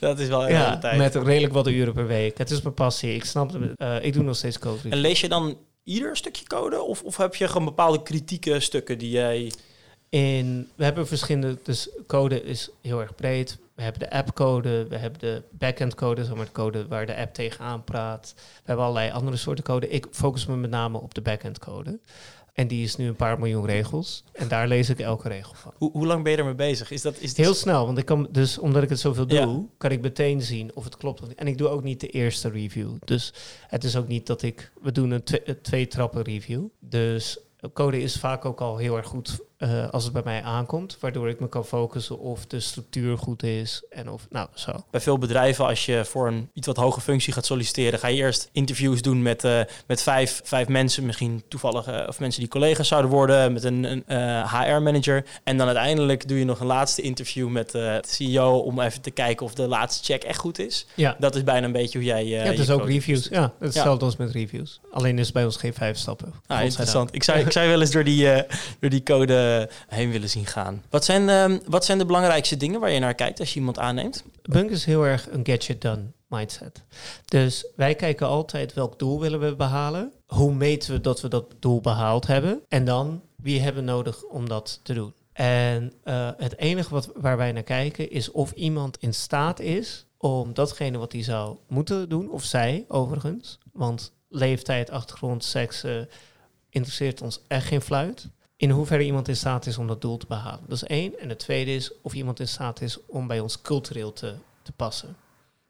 [0.00, 0.96] dat is wel een ja, tijd.
[0.96, 2.38] Met redelijk wat uren per week.
[2.38, 3.14] Het is mijn passie.
[3.14, 3.72] Ik snap het.
[3.76, 4.88] Uh, ik doe nog steeds code.
[4.88, 6.82] En lees je dan ieder stukje code?
[6.82, 9.52] Of, of heb je gewoon bepaalde kritieke stukken die jij
[10.12, 13.58] in, we hebben verschillende, dus code is heel erg breed.
[13.74, 17.16] We hebben de appcode, we hebben de backend code, zeg maar de code waar de
[17.16, 18.32] app tegenaan praat.
[18.36, 19.88] We hebben allerlei andere soorten code.
[19.88, 21.98] Ik focus me met name op de backend code.
[22.52, 24.24] En die is nu een paar miljoen regels.
[24.32, 25.72] En daar lees ik elke regel van.
[25.76, 26.90] Hoe, hoe lang ben je ermee bezig?
[26.90, 27.36] Is dat, is.
[27.36, 29.60] Heel snel, want ik kan dus omdat ik het zoveel doe, Ja.
[29.78, 31.22] kan ik meteen zien of het klopt.
[31.22, 31.38] of niet.
[31.38, 32.90] En ik doe ook niet de eerste review.
[33.04, 33.32] Dus
[33.66, 34.72] het is ook niet dat ik.
[34.82, 36.62] We doen een twee, twee trappen review.
[36.80, 37.38] Dus
[37.72, 40.96] code is vaak ook al heel erg goed eh, als het bij mij aankomt.
[41.00, 43.82] Waardoor ik me kan focussen of de structuur goed is.
[43.90, 44.72] En of, nou, zo.
[44.90, 48.16] Bij veel bedrijven, als je voor een iets wat hoge functie gaat solliciteren, ga je
[48.16, 52.48] eerst interviews doen met, eh, met vijf, vijf mensen, misschien toevallig, eh, of mensen die
[52.48, 54.04] collega's zouden worden, met een, een
[54.48, 55.24] HR-manager.
[55.44, 59.10] En dan uiteindelijk doe je nog een laatste interview met de CEO om even te
[59.10, 60.86] kijken of de laatste check echt goed is.
[60.94, 61.16] Ja.
[61.18, 62.26] Dat is bijna een beetje hoe jij.
[62.26, 63.22] ja, het is ook reviews.
[63.22, 63.32] doet.
[63.32, 64.80] Ja, hetzelfde als met reviews.
[64.92, 66.32] Alleen is het bij ons geen vijf stappen.
[66.46, 67.14] Ah, interessant.
[67.14, 68.44] Ik zou, ik zou wel eens door die,
[68.80, 69.51] door die code
[69.88, 70.82] heen willen zien gaan.
[70.90, 73.78] Wat zijn, ehm, wat zijn de belangrijkste dingen waar je naar kijkt als je iemand
[73.78, 74.24] aanneemt?
[74.42, 76.82] Bunk is heel erg een get shit done mindset.
[77.24, 80.12] Dus wij kijken altijd welk doel willen we behalen.
[80.26, 82.60] Hoe meten we dat we dat doel behaald hebben?
[82.68, 85.14] En dan wie hebben we nodig om dat te doen?
[85.32, 90.06] En eh, het enige wat, waar wij naar kijken is of iemand in staat is
[90.16, 96.00] om datgene wat hij zou moeten doen, of zij overigens, want leeftijd, achtergrond, seks eh,
[96.68, 98.28] interesseert ons echt geen fluit.
[98.62, 100.60] In hoeverre iemand in staat is om dat doel te behalen.
[100.66, 101.18] Dat is één.
[101.18, 104.72] En het tweede is of iemand in staat is om bij ons cultureel te, te
[104.72, 105.16] passen.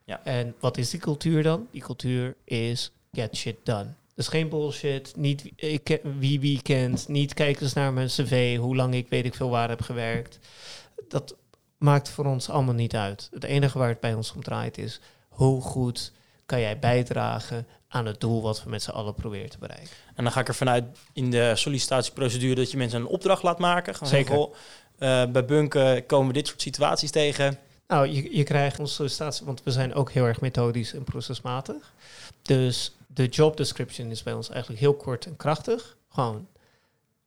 [0.05, 0.25] Ja.
[0.25, 1.69] En wat is die cultuur dan?
[1.71, 3.87] Die cultuur is get shit done.
[4.15, 8.57] Dus geen bullshit, niet wie- ik, wie wie kent, niet kijken eens naar mijn cv,
[8.59, 10.39] hoe lang ik weet ik veel waar heb gewerkt.
[11.09, 11.37] Dat
[11.79, 13.29] maakt voor ons allemaal niet uit.
[13.33, 16.13] Het enige waar het bij ons om draait is hoe goed
[16.53, 19.91] kan jij bijdragen aan het doel wat we met z'n allen proberen te bereiken.
[20.15, 23.59] En dan ga ik er vanuit in de sollicitatieprocedure dat je mensen een opdracht laat
[23.59, 23.95] maken.
[23.95, 24.35] Gewoon Zeker.
[24.35, 27.59] zeggen, eh, bij bunken komen we dit soort situaties tegen.
[27.87, 31.93] Nou, je, je krijgt onze sollicitatie, want we zijn ook heel erg methodisch en procesmatig.
[32.43, 35.97] Dus de job description is bij ons eigenlijk heel kort en krachtig.
[36.09, 36.47] Gewoon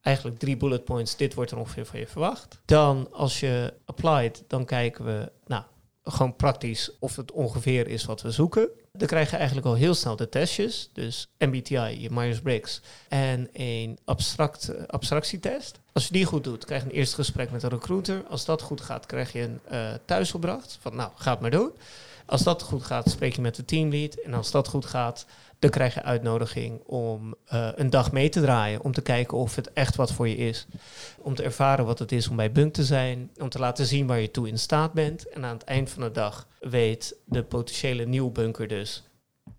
[0.00, 1.16] eigenlijk drie bullet points.
[1.16, 2.58] Dit wordt er ongeveer van je verwacht.
[2.64, 5.62] Dan als je applied, dan kijken we, nou,
[6.08, 8.68] gewoon praktisch of het ongeveer is wat we zoeken.
[8.92, 10.90] Dan krijg je eigenlijk al heel snel de testjes.
[10.92, 15.78] Dus MBTI, je Myers-Briggs en een abstract, eh, abstractietest.
[15.92, 18.24] Als je die goed doet, krijg je een eerste gesprek met een recruiter.
[18.28, 20.78] Als dat goed gaat, krijg je een eh, thuisopdracht.
[20.80, 21.72] Van nou, ga het maar doen.
[22.26, 24.14] Als dat goed gaat, spreek je met de teamlead.
[24.14, 25.26] En als dat goed gaat,
[25.58, 28.82] dan krijg je uitnodiging om eh, een dag mee te draaien.
[28.82, 30.66] Om te kijken of het echt wat voor je is.
[31.18, 33.30] Om te ervaren wat het is om bij Bunk te zijn.
[33.40, 35.28] Om te laten zien waar je toe in staat bent.
[35.28, 39.02] En aan het eind van de dag weet de potentiële nieuwbunker dus.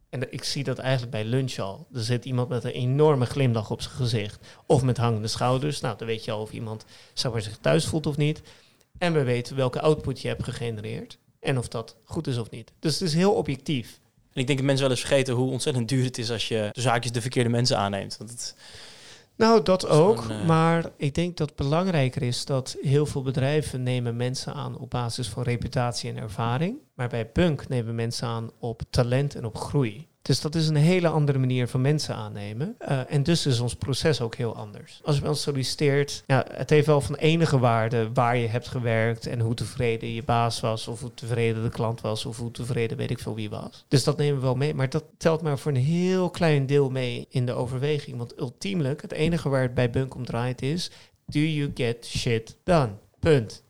[0.10, 1.88] En ik zie dat eigenlijk bij lunch al.
[1.94, 4.48] Er zit iemand met een enorme glimlach op zijn gezicht.
[4.66, 5.82] Of met hangende schouders.
[5.82, 8.42] Nou, dan weet je al of iemand zich thuis voelt of niet.
[8.98, 11.18] En we weten welke output je hebt gegenereerd.
[11.40, 12.74] En of dat goed is of niet.
[12.80, 14.00] Dus het is heel objectief.
[14.38, 16.70] En ik denk dat mensen wel eens vergeten hoe ontzettend duur het is als je
[16.72, 18.18] de zaakjes de verkeerde mensen aanneemt.
[18.18, 18.56] Het,
[19.36, 20.26] Nou, dat ook.
[20.30, 24.78] eh, Maar ik denk dat het belangrijker is dat heel veel bedrijven nemen mensen aan
[24.78, 26.78] op basis van reputatie en ervaring.
[26.96, 30.08] Maar bij Bunk nemen mensen aan op talent en op groei.
[30.28, 32.76] Dus dat is een hele andere manier van mensen aannemen.
[32.78, 35.00] Eh, en dus is ons proces ook heel anders.
[35.04, 39.26] Als je ons solliciteert, ja, het heeft wel van enige waarde waar je hebt gewerkt
[39.26, 42.98] en hoe tevreden je baas was, of hoe tevreden de klant was, of hoe tevreden
[42.98, 43.86] weet ik veel wie was.
[43.88, 44.74] Dus dat nemen we wel mee.
[44.74, 48.18] Maar dat telt maar voor een heel klein deel mee in de overweging.
[48.18, 50.92] Want ultiemelijk, het enige waar het bij Bunk om draait is,
[51.26, 52.92] do you get shit done?
[53.20, 53.66] Punt.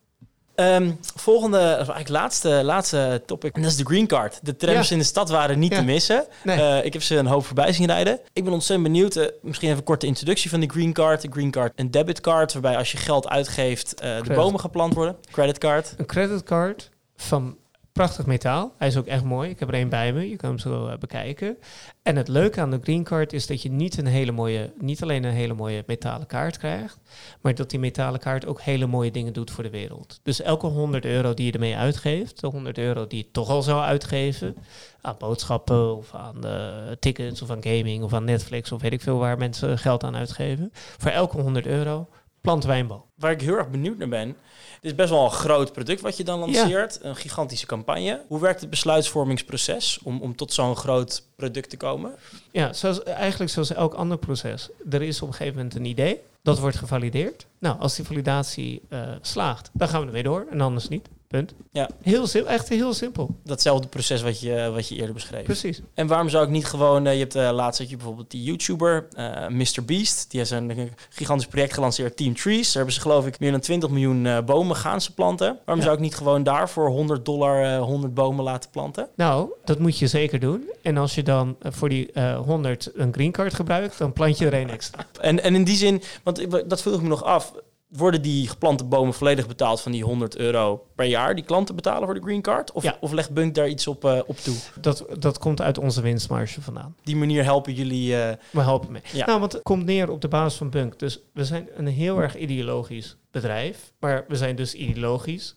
[0.57, 3.55] Ehm, volgende, eigenlijk laatste, laatste topic.
[3.55, 4.39] En dat is de green card.
[4.43, 4.93] De trams Ja.
[4.93, 5.77] in de stad waren niet Ja.
[5.77, 6.25] te missen.
[6.43, 6.61] Nee.
[6.61, 8.19] Eh, ik heb ze een hoop voorbij zien rijden.
[8.33, 9.15] Ik ben ontzettend benieuwd.
[9.15, 11.21] eh, misschien even een korte introductie van de green card.
[11.21, 14.35] De green card, een debitcard, waarbij als je geld uitgeeft, eh, de Credit.
[14.35, 15.15] bomen geplant worden.
[15.31, 15.93] Creditcard.
[15.97, 17.57] Een creditcard van
[17.97, 18.73] prachtig metaal.
[18.77, 19.49] Hij is ook echt mooi.
[19.49, 20.29] Ik heb er een bij me.
[20.29, 21.57] Je kan hem zo eh, bekijken.
[22.01, 25.03] En het leuke aan de green card is dat je niet, een hele mooie, niet
[25.03, 26.99] alleen een hele mooie metalen kaart krijgt,
[27.41, 30.19] maar dat die metalen kaart ook hele mooie dingen doet voor de wereld.
[30.23, 33.61] Dus elke 100 euro die je ermee uitgeeft, de 100 euro die je toch al
[33.61, 34.55] zou uitgeven
[35.01, 39.01] aan boodschappen of aan eh, tickets of aan gaming of aan Netflix of weet ik
[39.01, 40.69] veel waar mensen geld aan uitgeven.
[40.73, 42.07] Voor elke 100 euro
[42.41, 43.03] planten wij een boom.
[43.15, 44.27] Waar ik heel erg benieuwd naar ben.
[44.27, 46.99] Het is best wel een groot product wat je dan lanceert.
[47.01, 48.21] Een gigantische campagne.
[48.27, 52.15] Hoe werkt het besluitvormingsproces om, om tot zo'n groot product te komen?
[52.51, 54.69] Ja, zoals, eigenlijk zoals elk ander proces.
[54.89, 57.45] Er is op een gegeven moment een idee, dat wordt gevalideerd.
[57.59, 61.07] Nou, als die validatie eh, slaagt, dan gaan we ermee door en anders niet.
[61.27, 61.53] Punt.
[61.71, 61.89] Ja.
[62.01, 63.35] Heel simpel, echt heel simpel.
[63.43, 65.43] Datzelfde proces wat je, wat je eerder beschreef.
[65.43, 65.81] Precies.
[65.93, 67.05] En waarom zou ik niet gewoon...
[67.07, 69.83] eh, je hebt uh, laatst had je bijvoorbeeld die YouTuber, uh, Mr.
[69.85, 70.31] Beast.
[70.31, 72.65] Die heeft een gigantisch project gelanceerd, Team Trees.
[72.65, 75.47] Daar hebben ze geloof ik meer dan 20 miljoen uh, bomen gaan ze planten.
[75.47, 75.81] Waarom Ja.
[75.81, 79.07] zou ik niet gewoon daar voor 100 dollar eh, 100 bomen laten planten?
[79.15, 80.69] Nou, dat moet je zeker doen.
[80.81, 84.37] En als je dan eh, voor die eh 100 een green card gebruikt, dan plant
[84.37, 85.05] je er één extra.
[85.21, 87.53] En, en in die zin, want ik- dat vroeg ik me nog af...
[87.87, 91.35] Worden die geplante bomen volledig betaald van die 100 euro per jaar?
[91.35, 92.71] Die klanten betalen voor de green card?
[92.71, 92.97] Of, Ja.
[92.99, 94.55] of legt Bunk daar iets op, eh, op toe?
[94.81, 96.95] Dat, dat komt uit onze winstmarge vandaan.
[97.03, 98.21] Die manier helpen jullie...
[98.21, 99.01] eh, We helpen mee.
[99.13, 99.25] Ja.
[99.25, 100.99] Nou, want het komt neer op de basis van Bunk.
[100.99, 103.93] Dus we zijn een heel erg ideologisch bedrijf.
[103.99, 105.55] Maar we zijn dus ideologisch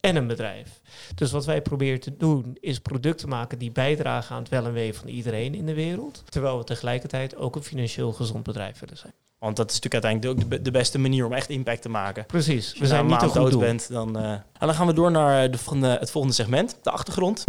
[0.00, 0.80] en een bedrijf.
[1.14, 4.72] Dus wat wij proberen te doen is producten maken die bijdragen aan het wel en
[4.72, 6.22] wee van iedereen in de wereld.
[6.28, 9.12] Terwijl we tegelijkertijd ook een financieel gezond bedrijf willen zijn.
[9.38, 11.88] Want dat is natuurlijk uiteindelijk ook de, be- de beste manier om echt impact te
[11.88, 12.26] maken.
[12.26, 12.64] Precies.
[12.64, 14.18] Als je We zijn na niet een een maand goed dood bent, dan...
[14.18, 17.44] eh, en dan gaan we door naar eh, de volgende, het volgende segment, de achtergrond.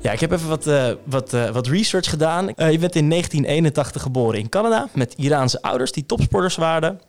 [0.00, 2.54] Ja, ik heb even wat, eh, wat, eh, wat research gedaan.
[2.54, 7.00] Eh, je bent in 1981 geboren in Canada met Iraanse ouders die topsporters waren.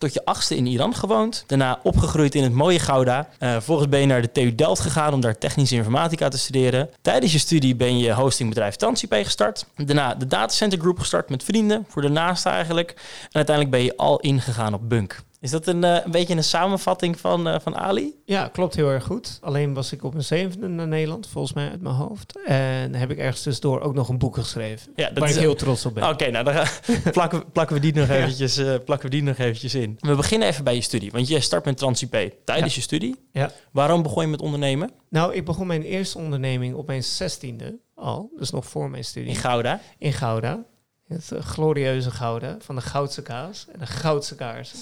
[0.00, 1.44] Tot je achtste in Iran gewoond.
[1.46, 3.28] Daarna opgegroeid in het mooie Gouda.
[3.38, 6.90] Eh vervolgens ben je naar de TU Delft gegaan om daar technische informatica te studeren.
[7.02, 9.66] Tijdens je studie ben je hostingbedrijf Transip gestart.
[9.76, 11.84] Daarna de datacenter group gestart met vrienden.
[11.88, 12.90] Voor de naaste eigenlijk.
[13.22, 15.22] En uiteindelijk ben je al ingegaan op Bunk.
[15.40, 18.14] Is dat een, eh, een beetje een samenvatting van, eh, van Ali?
[18.24, 19.38] Ja, klopt heel erg goed.
[19.42, 22.38] Alleen was ik op mijn zevende naar Nederland, volgens mij uit mijn hoofd.
[22.44, 24.92] En heb ik ergens tussendoor ook nog een boek geschreven.
[24.96, 26.08] Ja, waar ik heel trots op ben.
[26.08, 26.54] Oké, nou dan
[27.12, 29.96] plakken, we- plakken, we die nog eventjes, eh, plakken we die nog eventjes in.
[30.00, 31.10] We beginnen even bij je studie.
[31.10, 33.16] Want je start met Transip tijdens je studie.
[33.32, 33.50] Ja.
[33.72, 34.90] Waarom begon je met ondernemen?
[35.08, 38.30] Nou, ik begon mijn eerste onderneming op mijn zestiende al.
[38.38, 39.28] Dus nog voor mijn studie.
[39.28, 39.80] In Gouda.
[39.98, 40.64] in Gouda.
[41.12, 44.78] Het eh, glorieuze Gouda van de goudse kaas en de goudse kaarsen.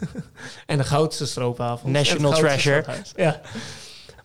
[0.66, 1.92] en de goudse stroopwafels.
[1.92, 2.84] National treasure.
[3.16, 3.40] Ja.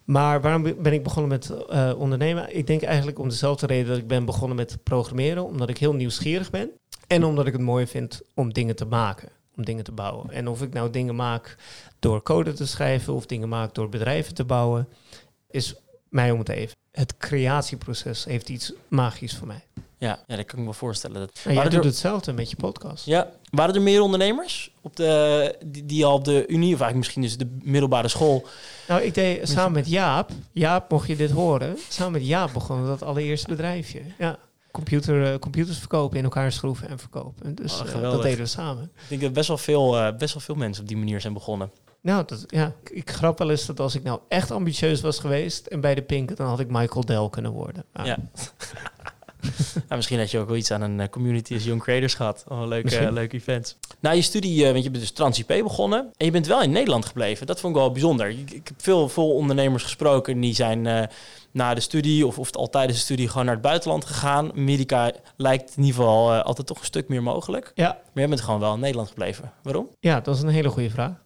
[0.04, 2.56] Maar waarom be- ben ik begonnen met eh, ondernemen?
[2.56, 5.46] Ik denk eigenlijk om dezelfde reden dat ik ben begonnen met programmeren.
[5.46, 6.72] Omdat ik heel nieuwsgierig ben.
[7.08, 9.30] En omdat ik het mooi vind om dingen te maken.
[9.56, 10.30] Om dingen te bouwen.
[10.30, 11.56] En of ik nou dingen maak
[12.00, 14.88] door code te schrijven of dingen maak door bedrijven te bouwen,
[15.50, 15.76] is
[16.10, 16.76] mij om het even.
[16.92, 19.64] Het creatieproces heeft iets magisch voor mij.
[20.00, 21.20] Ja, ja, dat kan ik me voorstellen.
[21.20, 21.40] Dat...
[21.44, 23.06] En jij doet er- hetzelfde met je podcast.
[23.06, 26.96] Ja, waren er meer ondernemers op de, die, die al op de Unie, of eigenlijk
[26.96, 28.48] misschien dus de middelbare school...
[28.88, 30.30] Nou, ik deed samen met Jaap.
[30.52, 31.78] Jaap, mocht je dit horen.
[31.90, 34.02] Samen met Jaap begonnen we dat allereerste bedrijfje.
[34.18, 34.38] Ja.
[34.72, 37.56] Computer, eh, computers verkopen, in elkaar schroeven en verkopen.
[37.56, 38.84] Dus Oh, eh, dat deden we samen.
[38.84, 41.34] Ik denk dat best wel, veel, eh, best wel veel mensen op die manier zijn
[41.34, 41.72] begonnen.
[42.02, 45.20] Nou, dat, ja, ik- ik grap wel eens dat als ik nou echt ambitieus was
[45.20, 47.84] geweest en bij de Pink, dan had ik Michael Dell kunnen worden.
[47.94, 48.18] Ah, Ja.
[49.74, 52.44] nou, misschien had je ook wel iets aan een eh, community als Young Creators gehad.
[52.48, 53.78] Oh, leuke, events.
[54.00, 56.00] Na je studie, eh, want je bent dus Trans-IP begonnen.
[56.18, 57.48] En je bent wel in Nederland gebleven.
[57.48, 58.30] Dat vond ik wel bijzonder.
[58.30, 60.40] Ik, ik heb veel, veel ondernemers gesproken.
[60.40, 61.10] Die zijn
[61.52, 64.52] na de studie of, of al tijdens de studie gewoon naar het buitenland gegaan.
[64.52, 67.72] Amerika lijkt in ieder geval altijd toch een stuk meer mogelijk.
[67.76, 69.52] Ja, Maar jij bent gewoon wel in Nederland gebleven.
[69.64, 69.90] Waarom?
[70.00, 71.26] ja, dat is een hele goede vraag.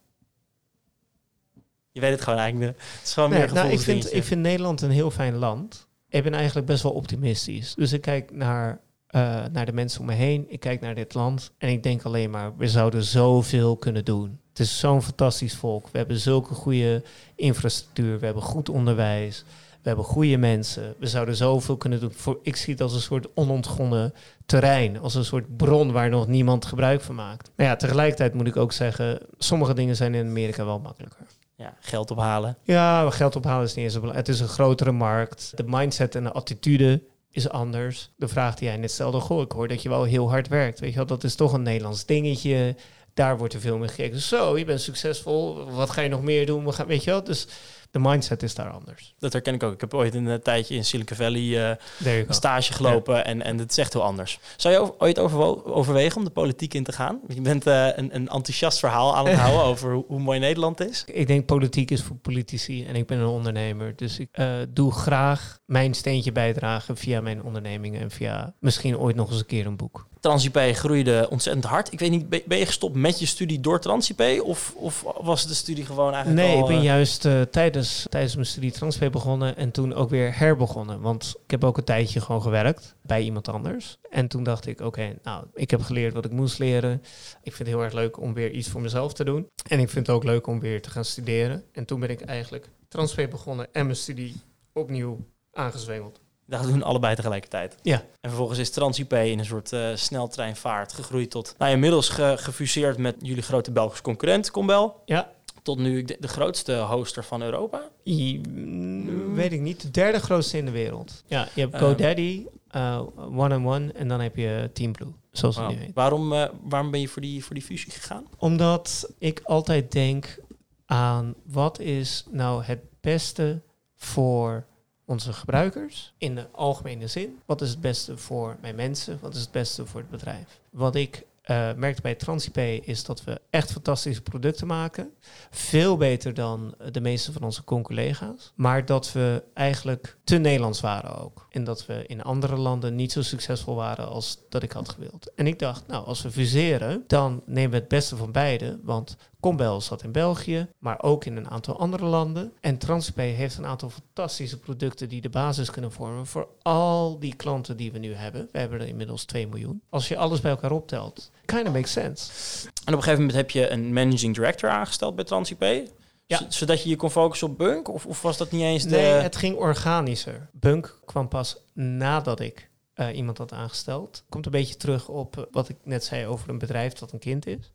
[1.91, 2.78] Je weet het gewoon eigenlijk.
[2.78, 5.36] Het is gewoon Nee, meer een nou, ik, vind, ik vind Nederland een heel fijn
[5.36, 5.88] land.
[6.12, 7.74] Ik ben eigenlijk best wel optimistisch.
[7.74, 10.45] Dus ik kijk naar, eh, naar de mensen om me heen.
[10.47, 11.51] Ik kijk naar dit land.
[11.57, 14.39] En ik denk alleen maar, we zouden zoveel kunnen doen.
[14.49, 15.89] Het is zo'n fantastisch volk.
[15.91, 17.03] We hebben zulke goede
[17.36, 18.20] infrastructuur.
[18.20, 19.43] We hebben goed onderwijs.
[19.82, 20.95] We hebben goede mensen.
[20.99, 22.12] We zouden zoveel kunnen doen.
[22.12, 24.14] Voor, ik zie het als een soort onontgonnen
[24.45, 24.99] terrein.
[24.99, 27.51] Als een soort bron waar nog niemand gebruik van maakt.
[27.55, 29.20] Maar ja, tegelijkertijd moet ik ook zeggen...
[29.38, 31.26] sommige dingen zijn in Amerika wel makkelijker.
[31.62, 32.57] Ja, geld ophalen.
[32.64, 34.28] Ja, maar geld ophalen is niet eens zo belangrijk.
[34.28, 35.51] Het is een grotere markt.
[35.55, 38.12] De mindset en de attitude is anders.
[38.16, 40.80] De vraag die jij net stelde, goh, ik hoor dat je wel heel hard werkt.
[40.80, 42.76] Weet je wel, dat is toch een Nederlands dingetje.
[43.14, 44.20] Daar wordt er veel meer gekeken.
[44.20, 45.72] Zo, je bent succesvol.
[45.72, 46.66] Wat ga je nog meer doen?
[46.66, 47.47] We gaan, weet je wel, dus
[47.91, 49.15] de mindset is daar anders.
[49.19, 49.73] Dat herken ik ook.
[49.73, 52.25] Ik heb ooit een eh, tijdje in Silicon Valley go.
[52.29, 54.39] stage gelopen en, en het is echt heel anders.
[54.55, 55.19] Zou je ooit
[55.65, 57.19] overwegen om de politiek in te gaan?
[57.27, 60.79] Je bent eh, een, een enthousiast verhaal aan het houden over hoe, hoe mooi Nederland
[60.79, 61.03] is.
[61.05, 63.95] Ik denk politiek is voor politici en ik ben een ondernemer.
[63.95, 64.29] Dus ik
[64.69, 69.45] doe graag mijn steentje bijdragen via mijn ondernemingen en via misschien ooit nog eens een
[69.45, 70.09] keer een boek.
[70.22, 71.91] TransIP groeide ontzettend hard.
[71.91, 74.41] Ik weet niet, ben- je gestopt met je studie door TransIP?
[74.43, 78.05] Of, of was de studie gewoon eigenlijk Nee, al, ik ben eh, juist eh, tijdens,
[78.09, 81.01] tijdens mijn studie transfer begonnen en toen ook weer herbegonnen.
[81.01, 83.97] Want ik heb ook een tijdje gewoon gewerkt bij iemand anders.
[84.09, 87.01] En toen dacht ik, oké, nou, ik heb geleerd wat ik moest leren.
[87.43, 89.47] Ik vind het heel erg leuk om weer iets voor mezelf te doen.
[89.67, 91.63] En ik vind het ook leuk om weer te gaan studeren.
[91.72, 94.36] En toen ben ik eigenlijk transfer begonnen en mijn studie
[94.74, 96.20] opnieuw aangezwengeld.
[96.52, 97.76] Dat doen allebei tegelijkertijd.
[97.82, 97.95] Ja.
[97.97, 101.56] En vervolgens is TransIP in een soort uh, sneltreinvaart gegroeid tot...
[101.58, 105.02] Nou, inmiddels ge gefuseerd met jullie grote Belgische concurrent, Combel.
[105.06, 105.32] Ja.
[105.62, 107.89] Tot nu de, de grootste hoster van Europa.
[108.06, 109.82] I, mm, weet ik niet.
[109.82, 111.24] De derde grootste in de wereld.
[111.28, 112.45] Ja, je hebt GoDaddy,
[112.76, 115.68] uh, One on One en dan heb je Teamblue, zoals wow.
[115.68, 115.93] het nu heet.
[115.93, 118.26] Waarom, uh, waarom ben je voor die, voor die fusie gegaan?
[118.38, 120.38] Omdat ik altijd denk
[120.86, 123.62] aan wat is nou het beste
[123.95, 124.66] voor
[125.06, 127.39] onze gebruikers in de algemene zin.
[127.45, 129.20] Wat is het beste voor mijn mensen?
[129.22, 130.60] Wat is het beste voor het bedrijf?
[130.70, 135.14] Wat ik uh, merkte bij TransIP is dat we echt fantastische producten maken.
[135.49, 138.52] Veel beter dan de meeste van onze collega's.
[138.56, 141.47] Maar dat we eigenlijk te Nederlands waren ook.
[141.49, 145.32] En dat we in andere landen niet zo succesvol waren als dat ik had gewild.
[145.36, 148.80] En ik dacht, nou, als we fuseren, dan nemen we het beste van beide.
[148.84, 152.53] Want Combel zat in België, maar ook in een aantal andere landen.
[152.59, 157.35] En TransIP heeft een aantal fantastische producten die de basis kunnen vormen voor al die
[157.35, 158.49] klanten die we nu hebben.
[158.51, 159.81] We hebben er inmiddels 2 miljoen.
[159.89, 162.31] Als je alles bij elkaar optelt, kind of makes sense.
[162.67, 165.89] En op een gegeven moment heb je een managing director aangesteld bij TransIP.
[166.25, 166.41] Ja.
[166.49, 167.87] Zodat je je kon focussen op Bunk?
[167.87, 168.89] Of, of was dat niet eens de...
[168.89, 170.49] Nee, het ging organischer.
[170.51, 174.23] Bunk kwam pas nadat ik uh, iemand had aangesteld.
[174.29, 177.19] Komt een beetje terug op uh, wat ik net zei over een bedrijf dat een
[177.19, 177.71] kind is.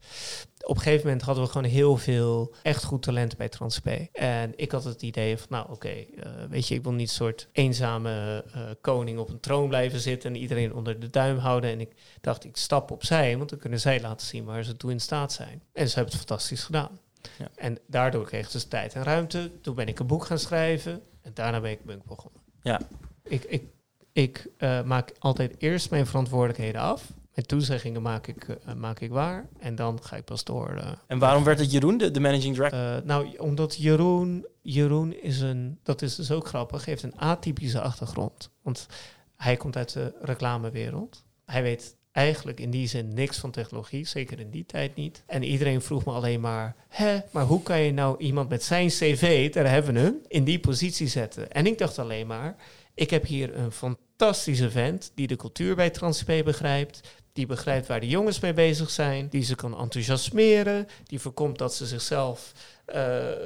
[0.60, 3.86] Op een gegeven moment hadden we gewoon heel veel echt goed talent bij TransP.
[4.12, 7.08] En ik had het idee van, nou oké, okay, uh, weet je, ik wil niet
[7.08, 8.44] een soort eenzame
[8.80, 11.70] koning op een troon blijven zitten en iedereen onder de duim houden.
[11.70, 14.90] En ik dacht, ik stap opzij, want dan kunnen zij laten zien waar ze toe
[14.90, 15.62] in staat zijn.
[15.72, 17.00] En ze hebben het fantastisch gedaan.
[17.38, 17.48] Ja.
[17.54, 19.50] En daardoor kreeg ze tijd en ruimte.
[19.60, 22.40] Toen ben ik een boek gaan schrijven en daarna ben ik Bunk begonnen.
[22.62, 22.80] Ja.
[23.22, 23.62] Ik, ik
[24.16, 27.12] ik uh, maak altijd eerst mijn verantwoordelijkheden af.
[27.34, 29.48] Mijn toezeggingen maak ik, uh, maak ik waar.
[29.58, 30.74] En dan ga ik pas door.
[30.76, 33.02] Uh, en waarom werd het Jeroen, de, de managing director?
[33.04, 38.50] nou, omdat Jeroen, Jeroen is een, dat is dus ook grappig, heeft een atypische achtergrond.
[38.62, 38.86] Want
[39.36, 41.24] hij komt uit de reclamewereld.
[41.44, 45.22] Hij weet eigenlijk in die zin niks van technologie, zeker in die tijd niet.
[45.26, 48.88] En iedereen vroeg me alleen maar, hè, maar hoe kan je nou iemand met zijn
[48.88, 51.52] cv, daar hebben we hem, in die positie zetten?
[51.52, 52.56] En ik dacht alleen maar,
[52.94, 53.72] ik heb hier een
[54.16, 57.00] fantastische vent die de cultuur bij TransP begrijpt.
[57.32, 59.28] Die begrijpt waar de jongens mee bezig zijn.
[59.28, 60.86] Die ze kan enthousiasmeren.
[61.04, 62.52] Die voorkomt dat ze zichzelf,
[62.88, 62.94] uh,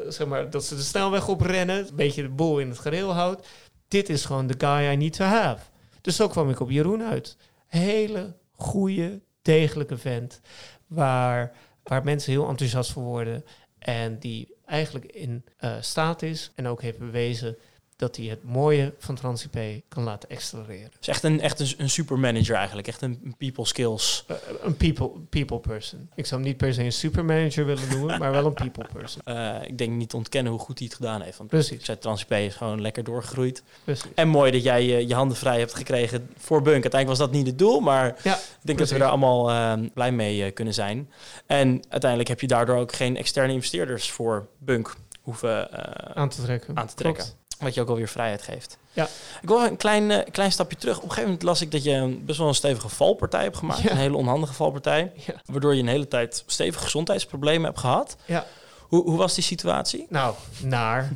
[0.08, 1.78] zeg maar, dat ze de snelweg oprennen.
[1.88, 3.48] Een beetje de boel in het gereel houdt.
[3.88, 5.64] Dit is gewoon de guy I need to have.
[6.00, 7.36] Dus zo kwam ik op Jeroen uit.
[7.66, 10.40] Hele goede, degelijke vent.
[10.86, 11.52] Waar,
[11.82, 13.44] waar mensen heel enthousiast voor worden.
[13.78, 17.56] En die eigenlijk in uh, staat is en ook heeft bewezen
[18.01, 20.90] dat hij het mooie van TransIP kan laten accelereren.
[20.98, 24.24] Dus echt een, echt een, een supermanager eigenlijk, echt een people skills.
[24.30, 26.11] Uh, een people, people person.
[26.14, 29.22] Ik zou hem niet per se een supermanager willen noemen, maar wel een people person.
[29.24, 31.38] Uh, ik denk niet ontkennen hoe goed hij het gedaan heeft.
[31.38, 31.90] Want Precies.
[32.01, 33.62] TransIP is gewoon lekker doorgegroeid.
[33.84, 34.11] Precies.
[34.14, 36.82] En mooi dat jij je, je handen vrij hebt gekregen voor Bunk.
[36.82, 38.78] Uiteindelijk was dat niet het doel, maar ja, ik denk precies.
[38.78, 41.11] dat we er allemaal uh, blij mee kunnen zijn.
[41.46, 45.70] En uiteindelijk heb je daardoor ook geen externe investeerders voor Bunk hoeven
[46.16, 46.76] aan te trekken.
[46.76, 47.24] Aan te trekken.
[47.24, 47.39] Klopt.
[47.61, 48.78] Wat je ook alweer vrijheid geeft.
[48.92, 49.08] Ja.
[49.42, 50.96] Ik wil een klein, uh, klein stapje terug.
[50.96, 53.56] Op een gegeven moment las ik dat je een, best wel een stevige valpartij hebt
[53.56, 53.80] gemaakt.
[53.80, 53.90] Ja.
[53.90, 55.12] Een hele onhandige valpartij.
[55.26, 55.34] Ja.
[55.44, 58.16] Waardoor je een hele tijd stevige gezondheidsproblemen hebt gehad.
[58.24, 58.46] Ja.
[58.78, 60.06] Hoe, hoe was die situatie?
[60.08, 61.11] Nou, naar.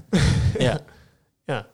[0.59, 0.81] ja.
[1.45, 1.67] ja.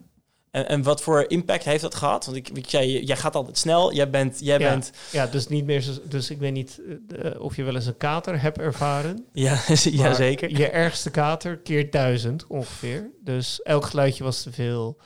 [0.50, 2.24] En, en wat voor impact heeft dat gehad?
[2.24, 3.92] Want ik, ik jij, jij gaat altijd snel.
[3.92, 4.38] Jij bent.
[4.40, 4.68] Jij ja.
[4.68, 5.80] bent ja, dus niet meer.
[5.80, 6.80] Zo, dus ik weet niet
[7.24, 9.24] uh, of je wel eens een kater hebt ervaren.
[9.32, 10.56] Ja, ja zeker.
[10.56, 13.10] Je ergste kater keert duizend ongeveer.
[13.20, 14.96] Dus elk geluidje was te veel.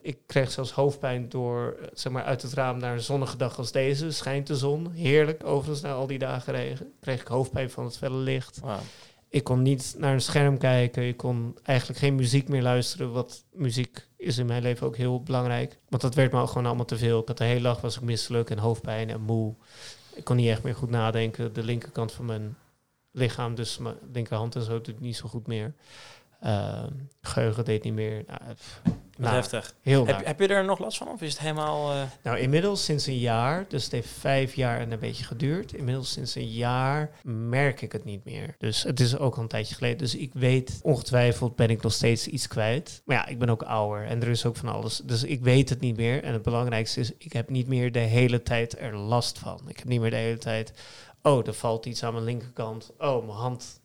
[0.00, 3.72] Ik kreeg zelfs hoofdpijn door zeg maar, uit het raam naar een zonnige dag als
[3.72, 4.10] deze.
[4.10, 4.92] Schijnt de zon.
[4.92, 5.44] Heerlijk.
[5.44, 6.92] Overigens, na al die dagen regen.
[7.00, 8.58] Kreeg ik hoofdpijn van het felle licht.
[8.60, 8.78] Wow.
[9.34, 11.06] Ik kon niet naar een scherm kijken.
[11.06, 13.12] Ik kon eigenlijk geen muziek meer luisteren.
[13.12, 15.78] Wat muziek is in mijn leven ook heel belangrijk.
[15.88, 17.20] Want dat werd me gewoon allemaal te veel.
[17.20, 19.54] Ik had de hele dag was ik misselijk en hoofdpijn en moe.
[20.14, 21.52] Ik kon niet echt meer goed nadenken.
[21.52, 22.56] De linkerkant van mijn
[23.10, 25.74] lichaam, dus mijn linkerhand en zo, doet niet zo goed meer.
[26.44, 26.84] Uh,
[27.20, 28.24] geheugen deed niet meer.
[28.26, 28.40] Nou,
[29.18, 29.74] nou, heftig.
[29.82, 31.92] Heel heb, heb, je er nog last van of is het helemaal...
[31.92, 32.02] Uh...
[32.22, 35.72] Nou, inmiddels sinds een jaar, dus het heeft vijf jaar en een beetje geduurd.
[35.72, 38.54] Inmiddels sinds een jaar merk ik het niet meer.
[38.58, 39.98] Dus het is ook al een tijdje geleden.
[39.98, 43.02] Dus ik weet, ongetwijfeld ben ik nog steeds iets kwijt.
[43.04, 45.02] Maar ja, ik ben ook ouder en er is ook van alles.
[45.04, 46.22] Dus ik weet het niet meer.
[46.22, 49.60] En het belangrijkste is, ik heb niet meer de hele tijd er last van.
[49.66, 50.72] Ik heb niet meer de hele tijd,
[51.22, 52.92] oh, er valt iets aan mijn linkerkant.
[52.98, 53.82] Oh, mijn hand.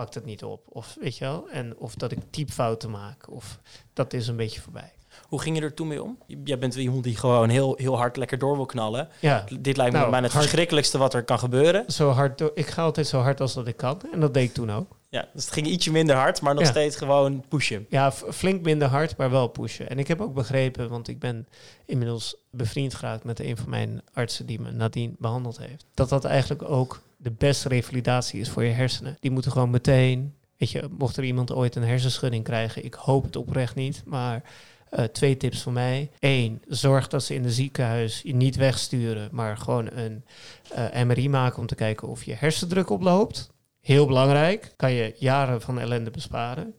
[0.00, 0.62] Pakt het niet op.
[0.68, 3.30] Of weet je wel, en of dat ik typfouten maak.
[3.30, 3.58] Of
[3.92, 4.92] dat is een beetje voorbij.
[5.22, 6.18] Hoe ging je er toen mee om?
[6.44, 9.08] Jij bent iemand die gewoon heel, heel hard lekker door wil knallen.
[9.20, 9.44] Ja.
[9.60, 11.92] Dit lijkt me Nou, bijna het hard- verschrikkelijkste wat er kan gebeuren.
[11.92, 14.00] Zo hard, door- ik ga altijd zo hard als dat ik kan.
[14.12, 14.96] En dat deed ik toen ook.
[15.08, 16.70] Ja, dus het ging ietsje minder hard, maar nog Ja.
[16.70, 17.86] steeds gewoon pushen.
[17.88, 19.88] Ja, flink minder hard, maar wel pushen.
[19.90, 21.48] En ik heb ook begrepen, want ik ben
[21.86, 26.24] inmiddels bevriend geraakt met een van mijn artsen die me nadien behandeld heeft, dat dat
[26.24, 29.16] eigenlijk ook de beste revalidatie is voor je hersenen.
[29.20, 33.24] Die moeten gewoon meteen, weet je, mocht er iemand ooit een hersenschudding krijgen, ik hoop
[33.24, 34.42] het oprecht niet, maar
[34.90, 36.10] eh, twee tips van mij.
[36.18, 40.24] Eén, zorg dat ze in het ziekenhuis je niet wegsturen, maar gewoon een
[40.74, 43.50] eh, MRI maken om te kijken of je hersendruk oploopt.
[43.80, 46.74] Heel belangrijk, kan je jaren van ellende besparen.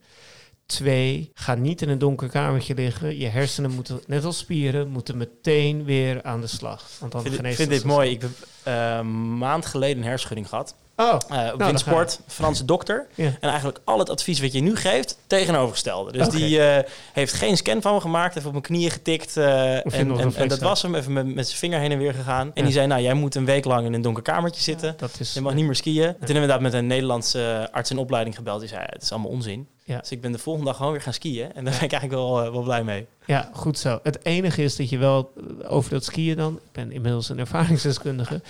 [0.72, 3.18] Twee, ga niet in een donker kamertje liggen.
[3.18, 6.84] Je hersenen moeten, net als spieren, moeten meteen weer aan de slag.
[7.00, 8.10] Want dan Ik vind, geneest vind dit mooi.
[8.10, 8.30] Ik heb
[8.62, 10.74] eh, een maand geleden een hersenschudding gehad.
[10.96, 13.06] Oh, Eh, op dan Windsport, Franse dokter.
[13.14, 13.24] Ja.
[13.40, 16.12] En eigenlijk al het advies wat je nu geeft, tegenovergestelde.
[16.12, 19.36] Dus die eh, heeft geen scan van me gemaakt, heeft op mijn knieën getikt.
[19.36, 22.46] eh, en, en, dat was hem, even met, met zijn vinger heen en weer gegaan.
[22.46, 22.62] En Ja.
[22.62, 24.94] die zei, nou, jij moet een week lang in een donker kamertje zitten.
[24.96, 25.32] dat is...
[25.34, 26.02] Je mag niet meer skiën.
[26.02, 28.60] Toen hebben we inderdaad met een Nederlandse arts in opleiding gebeld.
[28.60, 29.68] Die zei, het is allemaal onzin.
[29.84, 29.98] Ja.
[29.98, 31.52] Dus ik ben de volgende dag gewoon weer gaan skiën.
[31.52, 33.06] En daar ben ik eigenlijk wel, eh, wel blij mee.
[33.26, 33.98] Ja, goed zo.
[34.02, 37.38] Het enige is dat je wel eh, over dat skiën dan, ik ben inmiddels een
[37.38, 38.42] ervaringsdeskundige,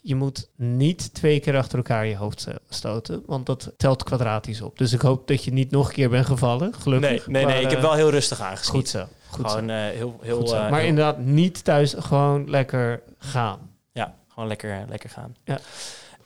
[0.00, 4.60] je moet niet twee keer achter elkaar je hoofd sto- stoten, want dat telt kwadratisch
[4.60, 4.78] op.
[4.78, 7.26] Dus ik hoop dat je niet nog een keer bent gevallen, gelukkig.
[7.26, 7.62] Nee, nee, nee.
[7.64, 8.70] Ik heb eh, wel heel rustig aangeschiet.
[8.74, 9.04] Goed zo.
[9.28, 9.56] Goed zo.
[9.56, 10.54] Gewoon eh, heel, heel, Goed zo.
[10.54, 13.58] eh, maar heel- inderdaad, niet thuis, gewoon lekker gaan.
[13.92, 15.36] Ja, gewoon lekker, lekker gaan.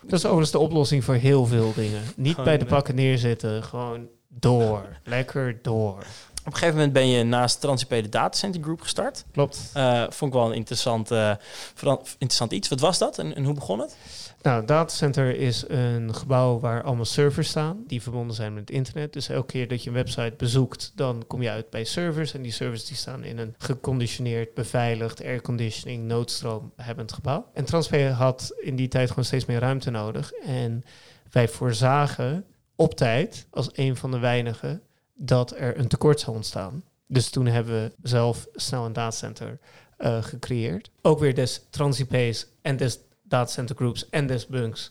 [0.06, 2.02] Dat is overigens de oplossing voor heel veel dingen.
[2.16, 4.06] Niet Gewoon, bij de eh, pakken neerzitten, gewoon
[4.38, 4.86] door.
[5.04, 6.04] Lekker door.
[6.44, 9.24] Op een gegeven moment ben je naast Transip de Datacenter Group gestart.
[9.32, 9.70] Klopt.
[9.74, 11.08] Eh, vond ik wel een interessant,
[11.74, 12.68] veran- interessant iets.
[12.68, 13.96] Wat was dat en, en hoe begon het?
[14.42, 19.12] Nou, datacenter is een gebouw waar allemaal servers staan die verbonden zijn met het internet.
[19.12, 22.34] Dus elke keer dat je een website bezoekt, dan kom je uit bij servers.
[22.34, 27.46] En die servers die staan in een geconditioneerd, beveiligd, airconditioning, noodstroom hebbend gebouw.
[27.54, 30.32] En Transp had in die tijd gewoon steeds meer ruimte nodig.
[30.32, 30.84] En
[31.30, 32.44] wij voorzagen
[32.76, 34.82] op tijd, als een van de weinigen,
[35.14, 36.84] dat er een tekort zou ontstaan.
[37.06, 39.58] Dus toen hebben we zelf snel een datacenter
[39.96, 40.90] eh, gecreëerd.
[41.02, 44.90] Ook weer des TransIP's en des datacenter groups en des bunks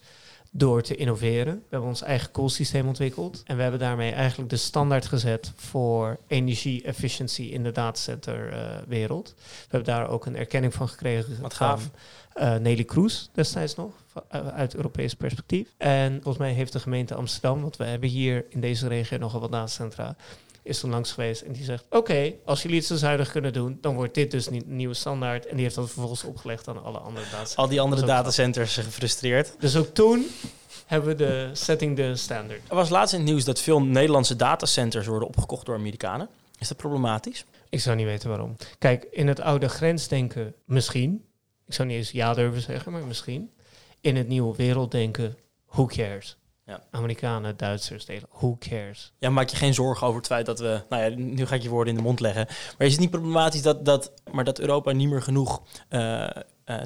[0.56, 1.56] door te innoveren.
[1.56, 3.42] We hebben ons eigen koelsysteem ontwikkeld.
[3.46, 9.34] En we hebben daarmee eigenlijk de standaard gezet voor energie-efficiëntie in de datacenterwereld.
[9.38, 11.90] we hebben daar ook een erkenning van gekregen Wat gaaf.
[12.34, 13.92] Eh, Nelly Kroes destijds nog,
[14.30, 15.68] eh, uit Europees perspectief.
[15.78, 19.40] En volgens mij heeft de gemeente Amsterdam, want we hebben hier in deze regio nogal
[19.40, 20.16] wat datacentra,
[20.64, 23.78] is toen langs geweest en die zegt, oké, als jullie het zo zuinig kunnen doen,
[23.82, 25.46] dan wordt dit dus niet nieuwe standaard.
[25.46, 27.64] En die heeft dat vervolgens opgelegd aan alle andere datacentra.
[27.64, 29.56] Al die andere datacenters gefrustreerd.
[29.60, 30.26] Dus ook toen
[30.86, 32.62] hebben we de setting de standard.
[32.70, 36.30] Er was laatst in het nieuws dat veel Nederlandse datacenters worden opgekocht door Amerikanen.
[36.60, 37.46] Is dat problematisch?
[37.70, 38.56] Ik zou niet weten waarom.
[38.80, 41.26] Kijk, in het oude grensdenken misschien.
[41.68, 43.52] Ik zou niet eens ja durven zeggen, maar misschien.
[44.02, 46.38] In het nieuwe werelddenken, who cares?
[46.66, 46.84] Ja.
[46.92, 49.14] Amerikanen, Duitsers delen, who cares?
[49.20, 50.82] Ja, maak je geen zorgen over het feit dat we...
[50.90, 52.46] Nou ja, nu ga ik je woorden in de mond leggen.
[52.78, 56.32] Maar is het niet problematisch dat, dat, maar dat Europa niet meer genoeg eh, eh,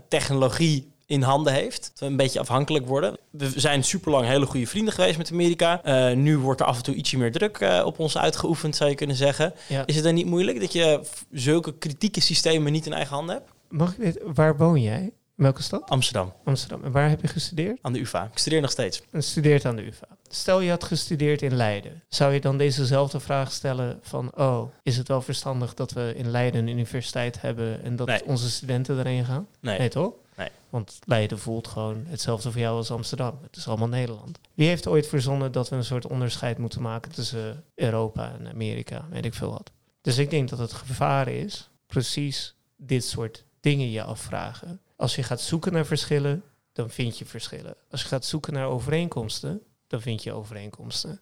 [0.07, 1.89] technologie in handen heeft?
[1.89, 3.17] Dat we een beetje afhankelijk worden.
[3.29, 5.83] We zijn superlang hele goede vrienden geweest met Amerika.
[5.83, 8.95] Eh, nu wordt er af en toe ietsje meer druk op ons uitgeoefend, zou je
[8.95, 9.53] kunnen zeggen.
[9.67, 9.85] Ja.
[9.85, 11.01] Is het dan niet moeilijk dat je
[11.31, 13.51] zulke kritieke systemen niet in eigen handen hebt?
[13.69, 15.01] Mag ik weten, waar woon jij?
[15.37, 15.89] In welke stad?
[15.89, 16.83] Amsterdam, Amsterdam.
[16.83, 17.79] En waar heb je gestudeerd?
[17.81, 18.23] aan de UvA.
[18.31, 19.01] Ik studeer nog steeds.
[19.11, 20.07] En studeert aan de UvA.
[20.27, 22.03] Stel je had gestudeerd in Leiden.
[22.09, 24.35] Zou je dan dezezelfde vraag stellen van...
[24.35, 27.83] oh, is het wel verstandig dat we in Leiden een universiteit hebben...
[27.83, 28.25] en dat Nee.
[28.25, 29.47] onze studenten erheen gaan?
[29.59, 29.77] Nee.
[29.79, 30.13] Nee, toch?
[30.35, 30.49] Nee.
[30.69, 33.39] Want Leiden voelt gewoon hetzelfde voor jou als Amsterdam.
[33.41, 34.39] Het is allemaal Nederland.
[34.53, 39.05] Wie heeft ooit verzonnen dat we een soort onderscheid moeten maken tussen Europa en Amerika?
[39.09, 39.71] Weet ik veel wat.
[40.01, 44.81] Dus ik denk dat het gevaar is precies dit soort dingen je afvragen.
[44.95, 46.43] Als je gaat zoeken naar verschillen,
[46.73, 47.75] dan vind je verschillen.
[47.91, 51.19] Als je gaat zoeken naar overeenkomsten, dan vind je overeenkomsten.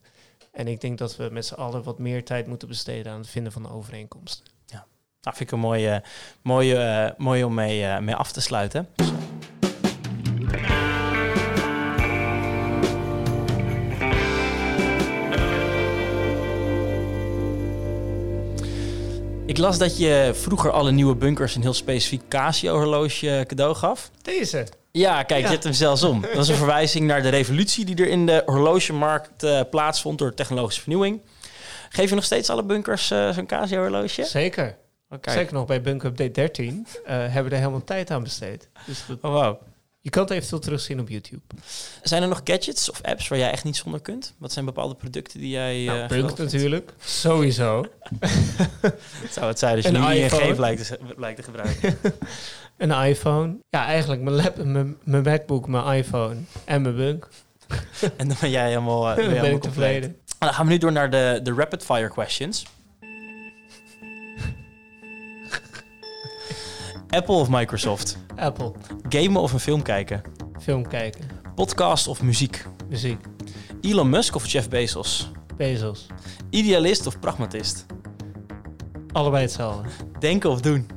[0.52, 3.30] En ik denk dat we met z'n allen wat meer tijd moeten besteden aan het
[3.30, 4.54] vinden van overeenkomsten.
[5.26, 6.04] Nou, vind ik een mooie,
[6.42, 8.88] mooie, eh, mooie om mee, eh, mee af te sluiten.
[19.56, 24.12] Ik las dat je vroeger alle nieuwe bunkers een heel specifiek Casio-horloge cadeau gaf.
[24.22, 24.68] Deze.
[24.92, 25.46] Ja, kijk, Ja.
[25.46, 26.22] je hebt hem zelfs om.
[26.22, 30.34] Dat is een verwijzing naar de revolutie die er in de horlogemarkt eh, plaatsvond door
[30.34, 31.22] technologische vernieuwing.
[31.90, 34.24] Geef je nog steeds alle bunkers eh, zo'n Casio-horloge?
[34.26, 34.78] Zeker.
[35.10, 35.32] Oké.
[35.32, 38.70] Zeker nog bij Bunk Update 13 eh, hebben we er helemaal tijd aan besteed.
[38.86, 39.62] Dus dat- Oh, wow.
[40.06, 41.42] Je kan het eventueel terugzien op YouTube.
[42.04, 44.34] Zijn er nog gadgets of apps waar jij echt niet zonder kunt?
[44.38, 45.84] Wat zijn bepaalde producten die jij...
[45.84, 46.52] Nou, eh, Bunk geweldig vindt?
[46.54, 46.94] natuurlijk.
[47.00, 47.86] Sowieso.
[49.36, 50.56] Zou het zijn als je Een ING iPhone.
[50.56, 51.98] blijkt te, blijkt te gebruiken.
[52.78, 53.58] Een iPhone.
[53.70, 56.36] Ja, eigenlijk mijn, lap, mijn, mijn MacBook, mijn iPhone
[56.66, 57.28] en mijn Bunk.
[58.18, 60.10] en dan ben jij helemaal, uh, ben, ben helemaal ik tevreden.
[60.10, 62.66] En dan gaan we nu door naar de, de rapid fire questions.
[67.10, 68.18] Apple of Microsoft?
[68.36, 68.72] Apple.
[69.10, 70.22] Gamen of een film kijken?
[70.60, 71.26] Film kijken.
[71.56, 72.66] Podcast of muziek?
[72.90, 73.26] Muziek.
[73.82, 75.32] Elon Musk of Jeff Bezos?
[75.58, 76.08] Bezos.
[76.50, 77.86] Idealist of pragmatist?
[79.12, 79.90] Allebei hetzelfde.
[80.20, 80.88] Denken of doen?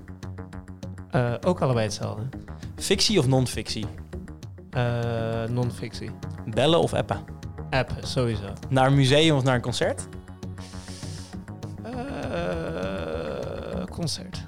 [1.15, 2.29] Uh, ook allebei hetzelfde.
[2.77, 3.87] Fictie of non-fictie?
[4.77, 6.11] Uh, non-fictie.
[6.47, 7.25] Bellen of appen?
[7.71, 8.53] Appen, sowieso.
[8.69, 10.07] Naar een museum of naar een concert?
[11.87, 14.45] Uh, concert.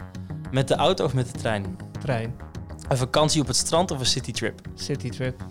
[0.51, 1.77] Met de auto of met de trein?
[2.01, 2.35] Trein.
[2.89, 4.61] Een vakantie op het strand of een citytrip?
[4.75, 5.45] Citytrip.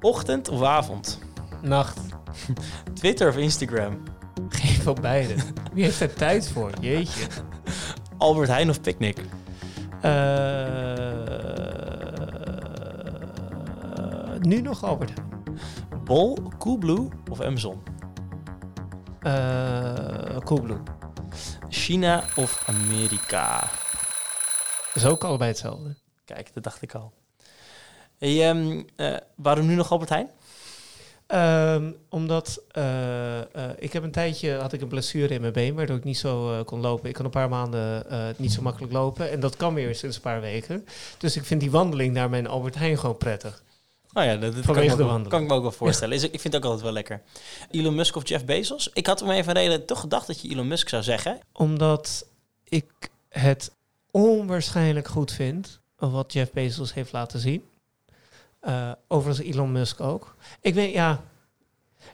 [0.00, 1.18] Ochtend of avond?
[1.62, 2.00] Nacht.
[2.94, 4.02] Twitter of Instagram?
[4.48, 5.34] Geen van beide.
[5.72, 6.70] Wie heeft er tijd voor?
[6.80, 7.26] Jeetje.
[8.18, 9.18] Albert Heijn of Picnic?
[10.04, 10.12] Uh,
[14.40, 15.30] nu nog Albert Heijn.
[16.04, 17.82] Bol, Coolblue of Amazon?
[19.22, 20.80] Uh, Coolblue.
[21.68, 23.70] China of Amerika?
[24.94, 25.94] Is ook allebei hetzelfde.
[26.24, 27.12] Kijk, dat dacht ik al.
[28.18, 30.30] Hey, um, uh, waarom nu nog Albert Heijn?
[31.26, 33.42] Um, omdat uh, uh,
[33.78, 36.52] ik heb een tijdje had ik een blessure in mijn been, waardoor ik niet zo
[36.52, 37.08] uh, kon lopen.
[37.08, 38.04] Ik kan een paar maanden
[38.36, 39.30] niet zo makkelijk lopen.
[39.30, 40.86] En dat kan weer sinds een paar weken.
[41.18, 43.62] Dus ik vind die wandeling naar mijn Albert Heijn gewoon prettig.
[44.12, 46.20] Oh ja, dat, dat kan, ik wel, kan, ik me ook wel voorstellen.
[46.20, 46.24] Ja.
[46.24, 47.22] Ik vind het ook altijd wel lekker.
[47.70, 48.90] Elon Musk of Jeff Bezos?
[48.92, 51.40] Ik had om even een reden toch gedacht dat je Elon Musk zou zeggen.
[51.52, 52.26] Omdat
[52.64, 53.70] ik het
[54.12, 57.64] onwaarschijnlijk goed vind wat Jeff Bezos heeft laten zien.
[58.62, 60.36] Uh, overigens Elon Musk ook.
[60.60, 61.22] Ik weet, ja...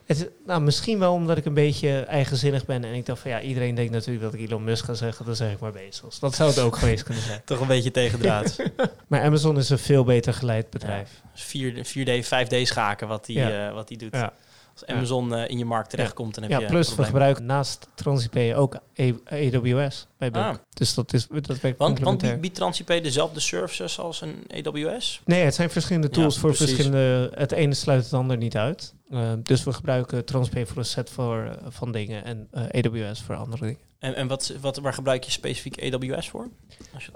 [0.05, 2.83] Het, nou, misschien wel omdat ik een beetje eigenzinnig ben.
[2.83, 5.25] En ik dacht van ja, iedereen denkt natuurlijk dat ik Elon Musk ga zeggen.
[5.25, 6.19] Dan zeg ik maar Bezos.
[6.19, 7.41] Dat zou het ook geweest kunnen zijn.
[7.45, 8.55] Toch een beetje tegendraad.
[9.07, 11.21] maar Amazon is een veel beter geleid bedrijf.
[11.51, 13.67] Ja, 4D, 5D schaken wat die, ja.
[13.67, 14.13] uh, wat die doet.
[14.13, 14.33] Ja.
[14.81, 17.87] Als Amazon uh, in je markt terechtkomt, dan heb ja, je plus we gebruiken naast
[17.95, 18.77] TransIP ook
[19.25, 20.31] AWS bij.
[20.31, 20.55] Ah.
[20.73, 25.21] Dus dat is dat werkt Want, want biedt TransIP dezelfde services als een AWS?
[25.25, 26.75] Nee, het zijn verschillende tools voor precies.
[26.75, 27.31] verschillende...
[27.33, 28.93] Het ene sluit het ander niet uit.
[29.09, 33.21] Uh, dus we gebruiken TransIP voor een set voor, uh, van dingen en uh, AWS
[33.21, 33.79] voor andere dingen.
[33.99, 36.47] En, en wat, wat, waar gebruik je specifiek AWS voor?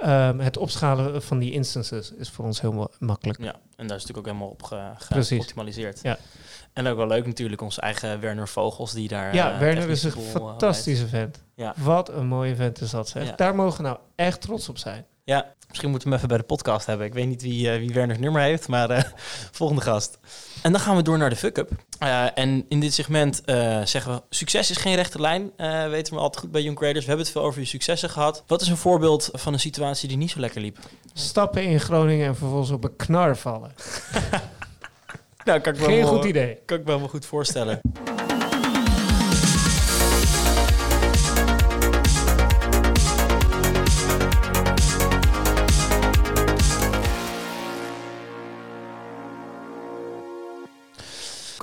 [0.06, 3.40] Um, het opschalen van die instances is voor ons heel makkelijk.
[3.44, 6.00] Ja, en daar is natuurlijk ook helemaal op ge, ge geoptimaliseerd.
[6.04, 6.18] Ja.
[6.74, 9.36] En ook wel leuk natuurlijk, onze eigen Werner Vogels die daar...
[9.36, 11.44] Ja, uh, Werner is een fantastische vent.
[11.56, 11.74] Ja.
[11.78, 13.26] Wat een mooie vent is dat, zeg.
[13.26, 13.36] Ja.
[13.36, 15.06] Daar mogen we nou echt trots op zijn.
[15.26, 17.06] Ja, misschien moeten we hem even bij de podcast hebben.
[17.06, 19.00] Ik weet niet wie, uh, wie Werner's nummer heeft, maar uh,
[19.52, 20.18] volgende gast.
[20.62, 21.70] En dan gaan we door naar de fuck-up.
[22.04, 23.42] Uh, en in dit segment
[23.84, 25.52] zeggen we, succes is geen rechte lijn.
[25.90, 27.04] weten we altijd goed bij Young Creators.
[27.04, 28.44] We hebben het veel over je successen gehad.
[28.48, 30.78] Wat is een voorbeeld van een situatie die niet zo lekker liep?
[31.14, 33.72] Stappen in Groningen en vervolgens op een knar vallen.
[35.44, 36.60] nou, kan ik Geen wel, goed idee.
[36.66, 37.82] Kan ik me wel goed voorstellen.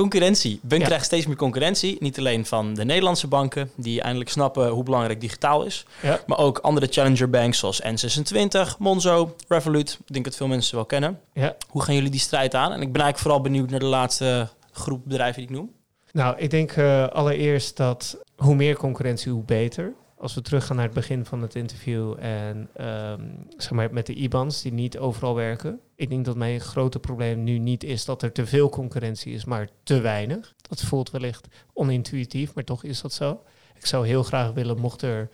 [0.00, 0.60] Concurrentie.
[0.62, 0.86] Bunk ja.
[0.86, 1.96] krijgt steeds meer concurrentie.
[2.00, 5.84] Niet alleen van de Nederlandse banken, die eindelijk snappen hoe belangrijk digitaal is.
[6.02, 6.20] Ja.
[6.26, 9.98] Maar ook andere challenger banks zoals N26, Monzo, Revolut.
[10.06, 11.20] Ik denk dat veel mensen wel kennen.
[11.32, 11.56] Ja.
[11.68, 12.72] Hoe gaan jullie die strijd aan?
[12.72, 15.70] En ik ben eigenlijk vooral benieuwd naar de laatste groep bedrijven die ik noem.
[16.12, 20.84] Nou, ik denk uh, allereerst dat hoe meer concurrentie, hoe beter als we teruggaan naar
[20.84, 25.34] het begin van het interview en um, zeg maar met de IBANs die niet overal
[25.34, 25.80] werken.
[25.94, 29.44] Ik denk dat mijn grote probleem nu niet is dat er te veel concurrentie is,
[29.44, 30.54] maar te weinig.
[30.68, 33.42] Dat voelt wellicht onintuïtief, maar toch is dat zo.
[33.74, 35.28] Ik zou heel graag willen, mochten er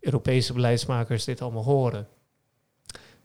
[0.00, 2.08] Europese beleidsmakers dit allemaal horen.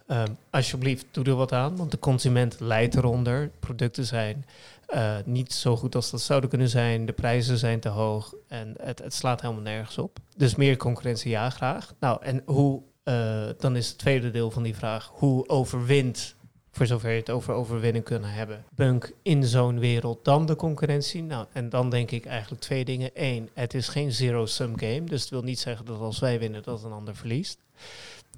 [0.07, 3.51] Um, alsjeblieft, doe er wat aan, want de consument leidt eronder.
[3.59, 4.45] Producten zijn
[4.93, 7.05] uh, niet zo goed als dat zouden kunnen zijn.
[7.05, 10.19] De prijzen zijn te hoog en het, het slaat helemaal nergens op.
[10.37, 11.93] Dus meer concurrentie, ja, graag.
[11.99, 16.35] Nou, en hoe, uh, dan is het tweede deel van die vraag, hoe overwint,
[16.71, 21.23] voor zover je het over overwinning kunnen hebben, Bunk in zo'n wereld dan de concurrentie?
[21.23, 23.09] Nou, en dan denk ik eigenlijk twee dingen.
[23.13, 26.63] Eén, het is geen zero-sum game, dus het wil niet zeggen dat als wij winnen,
[26.63, 27.59] dat een ander verliest.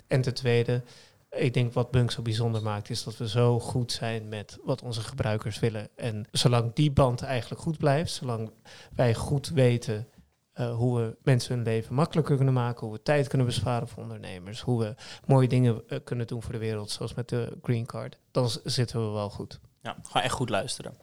[0.08, 0.82] En ten tweede,
[1.32, 4.82] ik denk wat Bunk zo bijzonder maakt, is dat we zo goed zijn met wat
[4.82, 5.90] onze gebruikers willen.
[5.96, 8.52] En zolang die band eigenlijk goed blijft, zolang
[8.96, 10.08] wij goed weten
[10.60, 14.04] uh, hoe we mensen hun leven makkelijker kunnen maken, hoe we tijd kunnen besparen voor
[14.04, 14.96] ondernemers, hoe we
[15.26, 19.06] mooie dingen uh, kunnen doen voor de wereld, zoals met de Green Card, dan zitten
[19.06, 19.60] we wel goed.
[19.82, 20.98] Ja, ga echt goed luisteren.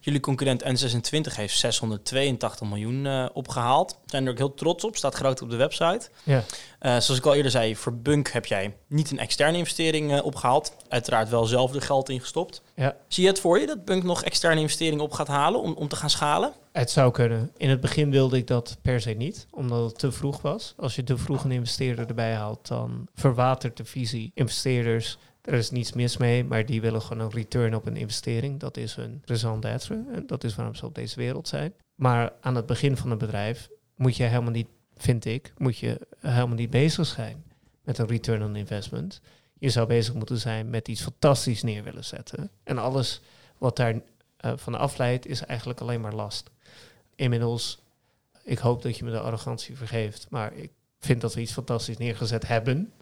[0.00, 3.98] Jullie concurrent N26 heeft 682 miljoen uh, opgehaald.
[4.06, 6.08] Zijn er ook heel trots op, staat groot op de website.
[6.22, 6.36] Ja.
[6.36, 6.44] Uh,
[6.80, 10.72] zoals ik al eerder zei, voor Bunk heb jij niet een externe investering uh, opgehaald.
[10.88, 12.62] Uiteraard wel zelf er geld ingestopt.
[12.74, 12.96] Ja.
[13.08, 15.88] Zie je het voor je dat Bunk nog externe investeringen op gaat halen om, om
[15.88, 16.52] te gaan schalen?
[16.72, 17.50] Het zou kunnen.
[17.56, 20.74] In het begin wilde ik dat per se niet, omdat het te vroeg was.
[20.76, 24.30] Als je te vroeg een investeerder erbij haalt, dan verwatert de visie.
[24.34, 25.18] Investeerders
[25.48, 28.60] er is niets mis mee, maar die willen gewoon een return op een investering.
[28.60, 31.74] Dat is hun raison d'être en dat is waarom ze op deze wereld zijn.
[31.94, 36.06] Maar aan het begin van een bedrijf moet je helemaal niet, vind ik, moet je
[36.20, 37.44] helemaal niet bezig zijn
[37.82, 39.20] met een return on investment.
[39.58, 42.50] Je zou bezig moeten zijn met iets fantastisch neer willen zetten.
[42.64, 43.20] En alles
[43.58, 44.00] wat daar uh,
[44.56, 46.50] van afleidt is eigenlijk alleen maar last.
[47.14, 47.82] Inmiddels,
[48.44, 50.70] ik hoop dat je me de arrogantie vergeeft, maar ik
[51.00, 52.92] vind dat we iets fantastisch neergezet hebben.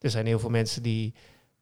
[0.00, 1.14] Er zijn heel veel mensen die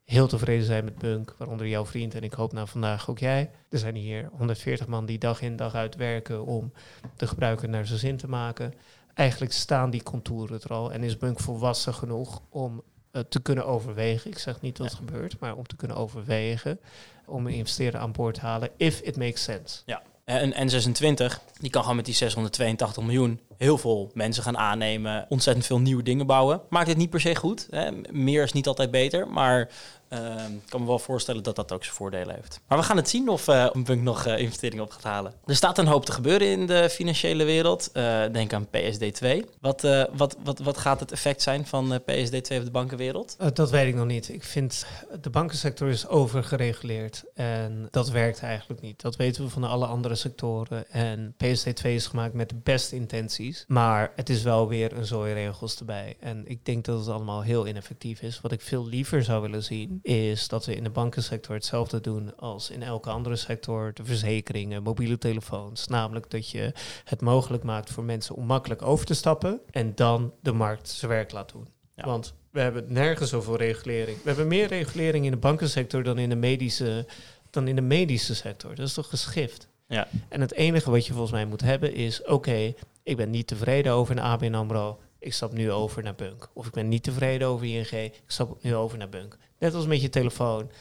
[0.05, 3.51] heel tevreden zijn met Bunk, waaronder jouw vriend en ik hoop nou vandaag ook jij.
[3.69, 6.73] Er zijn hier 140 man die dag in dag uit werken om
[7.15, 8.73] de gebruiker naar zijn zin te maken.
[9.13, 13.65] Eigenlijk staan die contouren er al en is Bunk volwassen genoeg om uh, te kunnen
[13.65, 14.31] overwegen.
[14.31, 16.79] Ik zeg niet dat het gebeurt, maar om te kunnen overwegen
[17.25, 19.81] om een investeerder aan boord te halen, if it makes sense.
[19.85, 20.01] Ja.
[20.25, 21.25] En N26,
[21.59, 26.03] die kan gewoon met die 682 miljoen heel veel mensen gaan aannemen, ontzettend veel nieuwe
[26.03, 26.61] dingen bouwen.
[26.69, 27.67] Maakt het niet per se goed.
[27.69, 27.89] Hè?
[28.11, 29.69] Meer is niet altijd beter, maar
[30.13, 30.19] uh,
[30.53, 32.59] ik kan me wel voorstellen dat dat ook zijn voordelen heeft.
[32.67, 35.33] Maar we gaan het zien of uh, Bunk nog uh, investeringen op gaat halen.
[35.45, 37.89] Er staat een hoop te gebeuren in de financiële wereld.
[37.93, 39.49] Uh, denk aan PSD2.
[39.59, 39.81] Wat,
[40.13, 43.37] wat, wat, wat gaat het effect zijn van PSD2 op de bankenwereld?
[43.53, 44.29] dat weet ik nog niet.
[44.29, 44.85] Ik vind
[45.21, 49.01] de bankensector is overgereguleerd en dat werkt eigenlijk niet.
[49.01, 50.91] Dat weten we van alle andere sectoren.
[50.91, 55.33] En PSD2 is gemaakt met de beste intenties, maar het is wel weer een zooi
[55.33, 56.15] regels erbij.
[56.19, 58.41] En ik denk dat het allemaal heel ineffectief is.
[58.41, 62.37] Wat ik veel liever zou willen zien is dat we in de bankensector hetzelfde doen
[62.37, 65.87] als in elke andere sector, de verzekeringen, mobiele telefoons.
[65.87, 66.73] Namelijk dat je
[67.03, 71.11] het mogelijk maakt voor mensen om makkelijk over te stappen en dan de markt zijn
[71.11, 71.67] werk laat doen.
[71.95, 72.05] Ja.
[72.05, 74.17] Want we hebben nergens zoveel regulering.
[74.17, 77.05] We hebben meer regulering in de bankensector dan in de medische,
[77.49, 78.75] dan in de medische sector.
[78.75, 79.67] Dat is toch geschift?
[79.87, 80.07] Ja.
[80.29, 82.73] En het enige wat je volgens mij moet hebben is: oké,
[83.03, 84.99] ik ben niet tevreden over een ABN AMRO.
[85.19, 86.49] Ik stap nu over naar Bunk.
[86.53, 87.91] Of ik ben niet tevreden over ING.
[87.91, 89.37] Ik stap nu over naar Bunk.
[89.63, 90.71] Net als met je telefoon.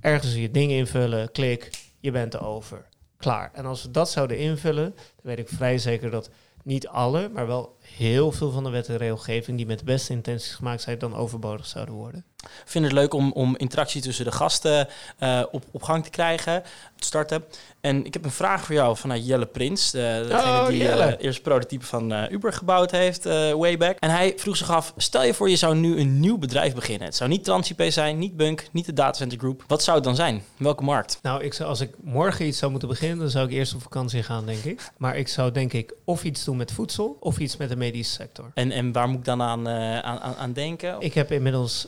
[0.00, 1.70] Ergens je dingen invullen, klik,
[2.00, 2.88] je bent er over.
[3.16, 3.50] Klaar.
[3.52, 6.30] En als we dat zouden invullen, dan weet ik vrij zeker dat
[6.64, 10.12] niet alle, maar wel heel veel van de wet en regelgeving die met de beste
[10.12, 12.24] intenties gemaakt zijn, dan overbodig zouden worden.
[12.64, 14.88] Vind het leuk om, om interactie tussen de gasten
[15.20, 16.62] uh, op, op gang te krijgen,
[16.96, 17.44] te starten.
[17.80, 21.12] En ik heb een vraag voor jou vanuit Jelle Prins, de, degene oh, die uh,
[21.18, 23.24] eerste prototype van Uber gebouwd heeft,
[23.54, 23.96] way back.
[23.98, 27.06] En hij vroeg zich af, stel je voor je zou nu een nieuw bedrijf beginnen.
[27.06, 29.64] Het zou niet TransIP zijn, niet Bunk, niet de Datacenter Group.
[29.66, 30.42] Wat zou het dan zijn?
[30.56, 31.18] Welke markt?
[31.22, 33.82] Nou, ik zou, als ik morgen iets zou moeten beginnen, dan zou ik eerst op
[33.82, 34.90] vakantie gaan, denk ik.
[34.96, 38.12] Maar ik zou denk ik of iets doen met voedsel of iets met de medische
[38.12, 38.50] sector.
[38.54, 40.96] En, en waar moet ik dan aan, aan, aan, aan denken?
[40.98, 41.86] Ik heb inmiddels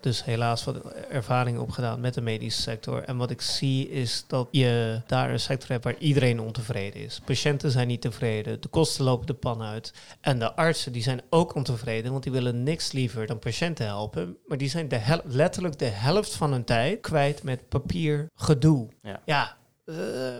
[0.00, 3.02] dus helaas wat ervaring opgedaan met de medische sector.
[3.02, 7.20] En wat ik zie is dat je daar een sector hebt waar iedereen ontevreden is.
[7.24, 9.92] Patiënten zijn niet tevreden, de kosten lopen de pan uit.
[10.20, 14.36] En de artsen die zijn ook ontevreden, want die willen niks liever dan patiënten helpen.
[14.46, 18.88] Maar die zijn de letterlijk de helft van hun tijd kwijt met papier gedoe.
[19.02, 19.20] Ja.
[19.24, 19.58] ja
[19.90, 19.96] uh,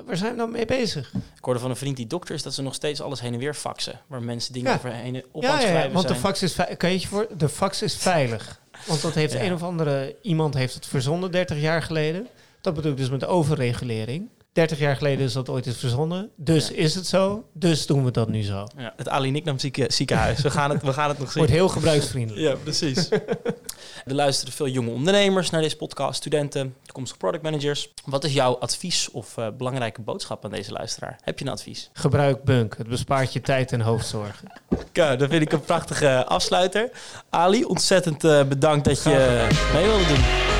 [0.06, 1.12] waar zijn we dan mee bezig?
[1.14, 3.38] Ik hoorde van een vriend die dokter is dat ze nog steeds alles heen en
[3.38, 4.00] weer faxen.
[4.06, 4.76] Waar mensen dingen ja.
[4.76, 6.14] overheen op ja, aan het ja, schrijven want zijn.
[6.14, 8.59] de fax is kan je je voor de fax is veilig.
[8.86, 9.42] Want dat heeft Ja.
[9.42, 12.26] een of andere iemand heeft het verzonnen 30 jaar geleden.
[12.60, 14.28] Dat bedoel ik dus met overregulering.
[14.52, 16.30] 30 jaar geleden is dat ooit eens verzonnen.
[16.36, 16.74] Dus Ja.
[16.74, 17.44] is het zo.
[17.52, 18.66] Dus doen we dat nu zo.
[18.76, 20.40] Ja, het Ali Nicknam zieke, ziekenhuis.
[20.40, 21.38] We gaan het, we gaan het nog zien.
[21.38, 22.46] Wordt heel gebruiksvriendelijk.
[22.46, 23.08] Ja, precies.
[24.06, 27.92] er luisteren veel jonge ondernemers naar deze podcast, studenten, toekomstige product managers.
[28.04, 31.18] Wat is jouw advies of eh, belangrijke boodschap aan deze luisteraar?
[31.22, 31.90] Heb je een advies?
[31.92, 32.76] Gebruik Bunk.
[32.78, 34.48] Het bespaart je tijd en hoofdzorgen.
[34.92, 36.90] Ja, dat vind ik een prachtige afsluiter.
[37.30, 40.59] Ali, ontzettend eh, bedankt dat je mee wilde doen.